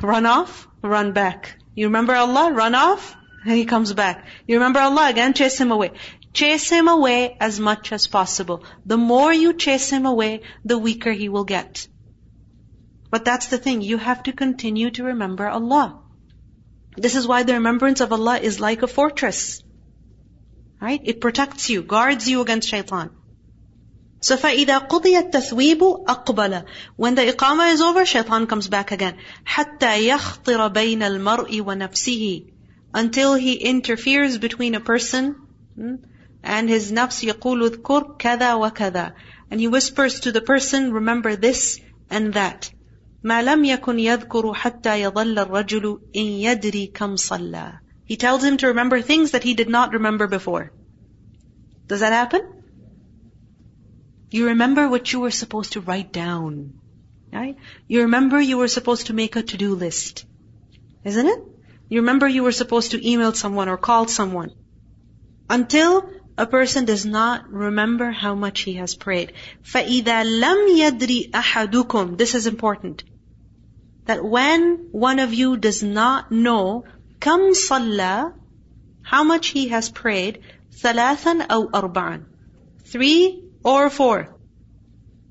Run 0.00 0.26
off, 0.26 0.68
run 0.82 1.12
back. 1.12 1.58
You 1.74 1.86
remember 1.86 2.14
Allah, 2.14 2.52
run 2.52 2.74
off, 2.74 3.16
and 3.44 3.56
he 3.56 3.64
comes 3.64 3.92
back. 3.92 4.26
You 4.46 4.56
remember 4.56 4.80
Allah 4.80 5.08
again, 5.10 5.34
chase 5.34 5.58
him 5.58 5.72
away. 5.72 5.92
Chase 6.32 6.70
him 6.70 6.86
away 6.86 7.36
as 7.40 7.58
much 7.58 7.90
as 7.92 8.06
possible. 8.06 8.62
The 8.86 8.96
more 8.96 9.32
you 9.32 9.54
chase 9.54 9.90
him 9.90 10.06
away, 10.06 10.42
the 10.64 10.78
weaker 10.78 11.10
he 11.10 11.28
will 11.28 11.44
get. 11.44 11.88
But 13.10 13.24
that's 13.24 13.46
the 13.48 13.58
thing, 13.58 13.80
you 13.80 13.96
have 13.98 14.22
to 14.24 14.32
continue 14.32 14.90
to 14.92 15.04
remember 15.04 15.48
Allah. 15.48 16.00
This 16.97 17.15
is 17.15 17.27
why 17.27 17.43
the 17.43 17.53
remembrance 17.53 18.01
of 18.01 18.13
Allah 18.13 18.37
is 18.37 18.59
like 18.59 18.83
a 18.83 18.87
fortress. 18.87 19.63
Right? 20.81 21.01
It 21.03 21.21
protects 21.21 21.69
you, 21.69 21.81
guards 21.81 22.29
you 22.29 22.41
against 22.41 22.69
shaitan. 22.69 23.09
So 24.19 24.37
فَإِذَا 24.37 24.87
قُضِيَ 24.87 25.31
التَّثْوِيبُ 25.31 26.05
أَقْبَلَ 26.05 26.65
When 26.95 27.15
the 27.15 27.23
iqamah 27.23 27.73
is 27.73 27.81
over, 27.81 28.05
shaitan 28.05 28.47
comes 28.47 28.67
back 28.67 28.91
again. 28.91 29.17
حَتَّى 29.45 30.07
يَخْطِرَ 30.07 30.73
بَيْنَ 30.73 30.99
الْمَرْءِ 30.99 31.61
وَنَفْسِهِ 31.61 32.51
Until 32.93 33.33
he 33.33 33.55
interferes 33.55 34.37
between 34.37 34.75
a 34.75 34.79
person 34.79 35.35
hmm, 35.75 35.95
and 36.43 36.69
his 36.69 36.91
nafs 36.91 37.23
يقول 37.23 37.69
اذكر 37.69 38.17
كذا 38.17 38.53
وكذا 38.53 39.13
and 39.49 39.59
he 39.59 39.67
whispers 39.67 40.21
to 40.21 40.31
the 40.31 40.41
person 40.41 40.93
remember 40.93 41.35
this 41.35 41.79
and 42.09 42.33
that 42.33 42.71
ما 43.23 43.41
لم 43.41 43.65
يكن 43.65 43.99
يذكر 43.99 44.53
حتى 44.53 45.01
يظل 45.01 45.39
الرجل 45.39 45.99
إن 46.15 46.21
يدري 46.21 46.87
كم 46.87 47.15
صلى 47.15 47.79
he 48.05 48.17
tells 48.17 48.43
him 48.43 48.57
to 48.57 48.67
remember 48.67 49.01
things 49.01 49.31
that 49.31 49.43
he 49.43 49.53
did 49.53 49.69
not 49.69 49.93
remember 49.93 50.27
before 50.27 50.71
does 51.87 51.99
that 51.99 52.13
happen 52.13 52.63
you 54.33 54.47
remember 54.47 54.89
what 54.89 55.13
you 55.13 55.19
were 55.19 55.29
supposed 55.29 55.73
to 55.73 55.81
write 55.81 56.11
down. 56.11 56.73
Right? 57.31 57.55
You 57.87 58.01
remember 58.01 58.41
you 58.41 58.57
were 58.57 58.67
supposed 58.67 59.07
to 59.07 59.13
make 59.13 59.35
a 59.35 59.43
to-do 59.43 59.75
list. 59.75 60.25
Isn't 61.03 61.27
it? 61.27 61.39
You 61.87 61.99
remember 61.99 62.27
you 62.27 62.41
were 62.41 62.57
supposed 62.59 62.91
to 62.91 63.07
email 63.07 63.33
someone 63.33 63.69
or 63.69 63.77
call 63.77 64.07
someone. 64.07 64.49
Until 65.47 66.09
a 66.37 66.45
person 66.47 66.85
does 66.85 67.05
not 67.05 67.51
remember 67.51 68.11
how 68.11 68.33
much 68.33 68.61
he 68.61 68.73
has 68.73 68.95
prayed. 68.95 69.33
فَإِذَا 69.63 70.23
لَمْ 70.41 70.77
يَدْرِ 70.77 71.31
أَحَدُكُمْ 71.31 72.17
This 72.17 72.33
is 72.35 72.47
important. 72.47 73.03
That 74.05 74.23
when 74.23 74.89
one 74.91 75.19
of 75.19 75.33
you 75.33 75.57
does 75.57 75.83
not 75.83 76.31
know 76.31 76.85
كم 77.19 77.53
صلى 77.53 78.33
how 79.03 79.23
much 79.23 79.47
he 79.47 79.67
has 79.69 79.89
prayed 79.89 80.41
ثلاثا 80.81 81.47
أو 81.47 81.71
أربعا 81.71 82.23
three 82.85 83.43
or 83.63 83.89
four. 83.89 84.35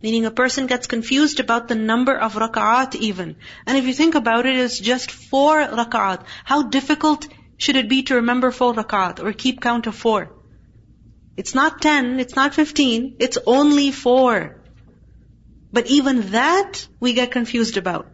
Meaning 0.02 0.24
a 0.24 0.30
person 0.30 0.66
gets 0.66 0.86
confused 0.86 1.38
about 1.38 1.68
the 1.68 1.74
number 1.74 2.16
of 2.16 2.34
rak'at 2.34 2.94
even. 2.96 3.36
And 3.66 3.76
if 3.76 3.86
you 3.86 3.92
think 3.92 4.14
about 4.14 4.46
it, 4.46 4.56
it's 4.56 4.78
just 4.78 5.10
four 5.10 5.56
rak'at. 5.58 6.24
How 6.44 6.62
difficult 6.62 7.28
should 7.56 7.76
it 7.76 7.88
be 7.88 8.02
to 8.04 8.16
remember 8.16 8.50
four 8.50 8.74
rak'at 8.74 9.22
or 9.22 9.32
keep 9.32 9.60
count 9.60 9.86
of 9.86 9.94
four? 9.94 10.30
It's 11.36 11.54
not 11.54 11.80
ten, 11.80 12.20
it's 12.20 12.36
not 12.36 12.54
fifteen, 12.54 13.16
it's 13.18 13.38
only 13.46 13.90
four. 13.90 14.60
But 15.72 15.86
even 15.86 16.32
that 16.32 16.86
we 17.00 17.14
get 17.14 17.30
confused 17.30 17.76
about. 17.78 18.08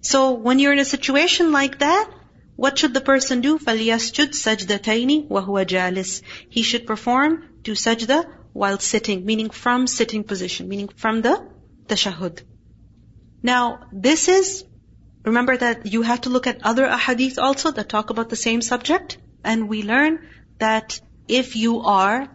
So 0.00 0.32
when 0.32 0.58
you're 0.58 0.72
in 0.72 0.78
a 0.78 0.84
situation 0.84 1.52
like 1.52 1.78
that, 1.78 2.10
what 2.56 2.78
should 2.78 2.92
the 2.92 3.00
person 3.00 3.40
do? 3.40 3.58
فَلْيَسْجُدْ 3.58 4.34
سَجْدَتَيْنِ 4.34 5.28
وَهُوَ 5.28 5.64
جَالِسٌ 5.64 6.22
He 6.48 6.62
should 6.62 6.86
perform 6.86 7.44
two 7.62 7.72
sajda 7.72 8.26
while 8.52 8.78
sitting, 8.78 9.24
meaning 9.24 9.50
from 9.50 9.86
sitting 9.86 10.24
position, 10.24 10.68
meaning 10.68 10.88
from 10.88 11.22
the 11.22 11.46
tashahud. 11.86 12.42
Now, 13.42 13.86
this 13.92 14.28
is, 14.28 14.64
remember 15.24 15.56
that 15.56 15.86
you 15.86 16.02
have 16.02 16.22
to 16.22 16.30
look 16.30 16.46
at 16.46 16.62
other 16.62 16.86
ahadith 16.86 17.38
also 17.38 17.70
that 17.70 17.88
talk 17.88 18.10
about 18.10 18.28
the 18.28 18.36
same 18.36 18.60
subject. 18.60 19.18
And 19.44 19.68
we 19.68 19.82
learn 19.82 20.28
that 20.58 21.00
if 21.28 21.56
you 21.56 21.80
are 21.80 22.28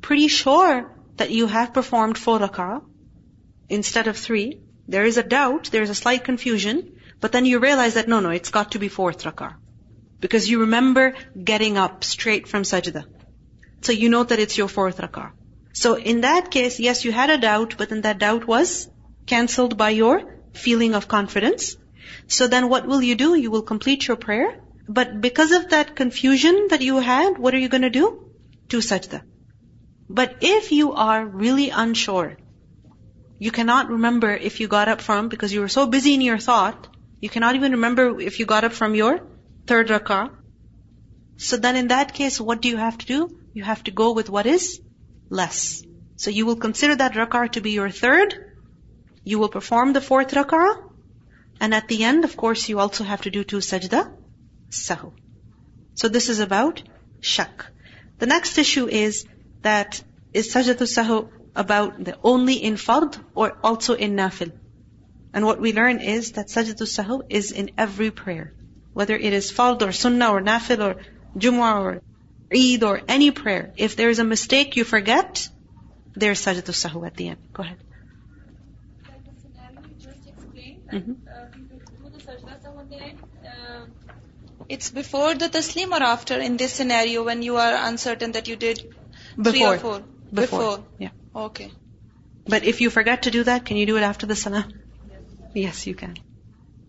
pretty 0.00 0.28
sure 0.28 0.92
that 1.16 1.30
you 1.30 1.46
have 1.46 1.72
performed 1.72 2.18
four 2.18 2.38
rak'ah 2.38 2.82
instead 3.68 4.06
of 4.06 4.16
three, 4.16 4.60
there 4.88 5.04
is 5.04 5.16
a 5.16 5.22
doubt, 5.22 5.70
there 5.72 5.82
is 5.82 5.90
a 5.90 5.94
slight 5.94 6.24
confusion, 6.24 7.00
but 7.20 7.32
then 7.32 7.46
you 7.46 7.58
realize 7.58 7.94
that 7.94 8.08
no, 8.08 8.20
no, 8.20 8.30
it's 8.30 8.50
got 8.50 8.72
to 8.72 8.78
be 8.78 8.88
fourth 8.88 9.24
rak'ah. 9.24 9.54
Because 10.20 10.48
you 10.48 10.60
remember 10.60 11.14
getting 11.52 11.76
up 11.76 12.04
straight 12.04 12.48
from 12.48 12.62
sajda. 12.62 13.04
So 13.82 13.92
you 13.92 14.08
know 14.08 14.24
that 14.24 14.38
it's 14.38 14.56
your 14.56 14.68
fourth 14.68 14.98
rak'ah. 14.98 15.32
So 15.72 15.96
in 15.96 16.22
that 16.22 16.50
case, 16.50 16.78
yes, 16.80 17.04
you 17.04 17.12
had 17.12 17.30
a 17.30 17.38
doubt, 17.38 17.74
but 17.78 17.90
then 17.90 18.02
that 18.02 18.18
doubt 18.18 18.46
was 18.46 18.88
cancelled 19.26 19.76
by 19.76 19.90
your 19.90 20.22
feeling 20.52 20.94
of 20.94 21.08
confidence. 21.08 21.76
So 22.28 22.46
then 22.46 22.68
what 22.68 22.86
will 22.86 23.02
you 23.02 23.14
do? 23.14 23.34
You 23.34 23.50
will 23.50 23.62
complete 23.62 24.06
your 24.06 24.16
prayer. 24.16 24.60
But 24.88 25.20
because 25.20 25.52
of 25.52 25.70
that 25.70 25.96
confusion 25.96 26.68
that 26.70 26.80
you 26.80 26.98
had, 26.98 27.38
what 27.38 27.54
are 27.54 27.58
you 27.58 27.68
going 27.68 27.82
to 27.82 27.90
do? 27.90 28.32
Two 28.68 28.78
sajda. 28.78 29.22
But 30.08 30.36
if 30.40 30.72
you 30.72 30.92
are 30.92 31.24
really 31.24 31.70
unsure, 31.70 32.36
you 33.38 33.50
cannot 33.50 33.90
remember 33.90 34.34
if 34.34 34.60
you 34.60 34.68
got 34.68 34.88
up 34.88 35.00
from, 35.00 35.28
because 35.28 35.52
you 35.52 35.60
were 35.60 35.68
so 35.68 35.86
busy 35.86 36.14
in 36.14 36.20
your 36.20 36.38
thought, 36.38 36.88
you 37.20 37.28
cannot 37.28 37.54
even 37.54 37.72
remember 37.72 38.20
if 38.20 38.38
you 38.38 38.46
got 38.46 38.64
up 38.64 38.72
from 38.72 38.94
your 38.94 39.20
third 39.66 39.88
rak'ah. 39.88 40.30
So 41.36 41.56
then 41.56 41.76
in 41.76 41.88
that 41.88 42.14
case, 42.14 42.40
what 42.40 42.62
do 42.62 42.68
you 42.68 42.76
have 42.76 42.98
to 42.98 43.06
do? 43.06 43.36
you 43.56 43.64
have 43.64 43.82
to 43.84 43.92
go 43.98 44.12
with 44.12 44.28
what 44.28 44.46
is 44.52 44.80
less. 45.30 45.82
So 46.16 46.30
you 46.38 46.44
will 46.46 46.58
consider 46.64 46.96
that 46.96 47.14
rak'ah 47.20 47.52
to 47.52 47.62
be 47.66 47.70
your 47.76 47.88
third. 47.98 48.34
You 49.24 49.38
will 49.38 49.48
perform 49.54 49.94
the 49.94 50.02
fourth 50.08 50.34
rak'ah. 50.38 50.74
And 51.58 51.74
at 51.78 51.88
the 51.88 52.04
end, 52.04 52.26
of 52.26 52.36
course, 52.36 52.68
you 52.68 52.78
also 52.78 53.04
have 53.04 53.22
to 53.22 53.30
do 53.36 53.44
two 53.44 53.62
sajda 53.68 54.02
sahu. 54.80 55.12
So 55.94 56.10
this 56.16 56.28
is 56.34 56.40
about 56.40 56.82
shak. 57.20 57.64
The 58.18 58.26
next 58.26 58.58
issue 58.64 58.86
is 59.04 59.24
that 59.66 60.02
is 60.32 60.52
sajdatul 60.54 60.90
sahu 60.92 61.18
about 61.64 62.02
the 62.08 62.16
only 62.32 62.54
in 62.70 62.76
fard 62.82 63.18
or 63.34 63.52
also 63.62 63.94
in 63.94 64.16
nafil? 64.16 64.52
And 65.32 65.44
what 65.44 65.60
we 65.60 65.72
learn 65.78 66.00
is 66.00 66.32
that 66.32 66.52
sajdatul 66.56 66.90
sahu 66.96 67.22
is 67.40 67.52
in 67.52 67.70
every 67.86 68.10
prayer. 68.10 68.52
Whether 68.92 69.16
it 69.16 69.32
is 69.38 69.50
fard 69.52 69.82
or 69.86 69.92
sunnah 69.92 70.30
or 70.36 70.40
nafil 70.50 70.84
or 70.88 70.92
jumu'ah 71.46 71.80
or 71.88 72.02
Eid 72.54 72.84
or 72.84 73.00
any 73.08 73.32
prayer, 73.32 73.72
if 73.76 73.96
there 73.96 74.08
is 74.08 74.20
a 74.20 74.24
mistake 74.24 74.76
you 74.76 74.84
forget, 74.84 75.48
there's 76.14 76.40
sajdatul 76.40 76.78
sahu 76.82 77.06
at 77.06 77.16
the 77.16 77.28
end. 77.28 77.40
Go 77.52 77.64
ahead. 77.64 77.78
Mm-hmm. 80.92 81.14
it's 84.68 84.90
before 84.90 85.34
the 85.34 85.48
taslim 85.48 85.92
or 85.96 86.02
after 86.02 86.38
in 86.40 86.56
this 86.56 86.72
scenario 86.72 87.24
when 87.24 87.42
you 87.42 87.56
are 87.56 87.74
uncertain 87.88 88.32
that 88.32 88.48
you 88.48 88.56
did 88.56 88.95
before. 89.36 89.52
Three 89.52 89.66
or 89.66 89.78
four. 89.78 89.98
Before. 90.32 90.58
Before. 90.58 90.84
Yeah. 90.98 91.10
Okay. 91.34 91.70
But 92.48 92.64
if 92.64 92.80
you 92.80 92.90
forget 92.90 93.22
to 93.22 93.30
do 93.30 93.44
that, 93.44 93.64
can 93.64 93.76
you 93.76 93.86
do 93.86 93.96
it 93.96 94.02
after 94.02 94.26
the 94.26 94.36
salah? 94.36 94.66
Yes, 95.10 95.22
yes 95.54 95.86
you 95.86 95.94
can. 95.94 96.14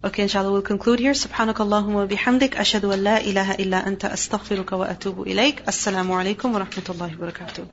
Okay, 0.04 0.24
inshallah, 0.24 0.52
we'll 0.52 0.62
conclude 0.62 1.00
here. 1.00 1.14
Subhanakallahumma 1.14 2.08
bihamdik. 2.08 2.52
Ashadu 2.66 2.94
an 2.94 3.04
la 3.04 3.18
ilaha 3.18 3.60
illa 3.60 3.82
anta 3.82 4.12
astaghfiruka 4.12 4.78
wa 4.78 4.88
atubu 4.88 5.26
ilayk. 5.26 5.66
Assalamu 5.66 6.14
alaikum 6.22 6.54
wa 6.54 6.64
rahmatullahi 6.64 7.20
wa 7.20 7.28
barakatuh. 7.28 7.68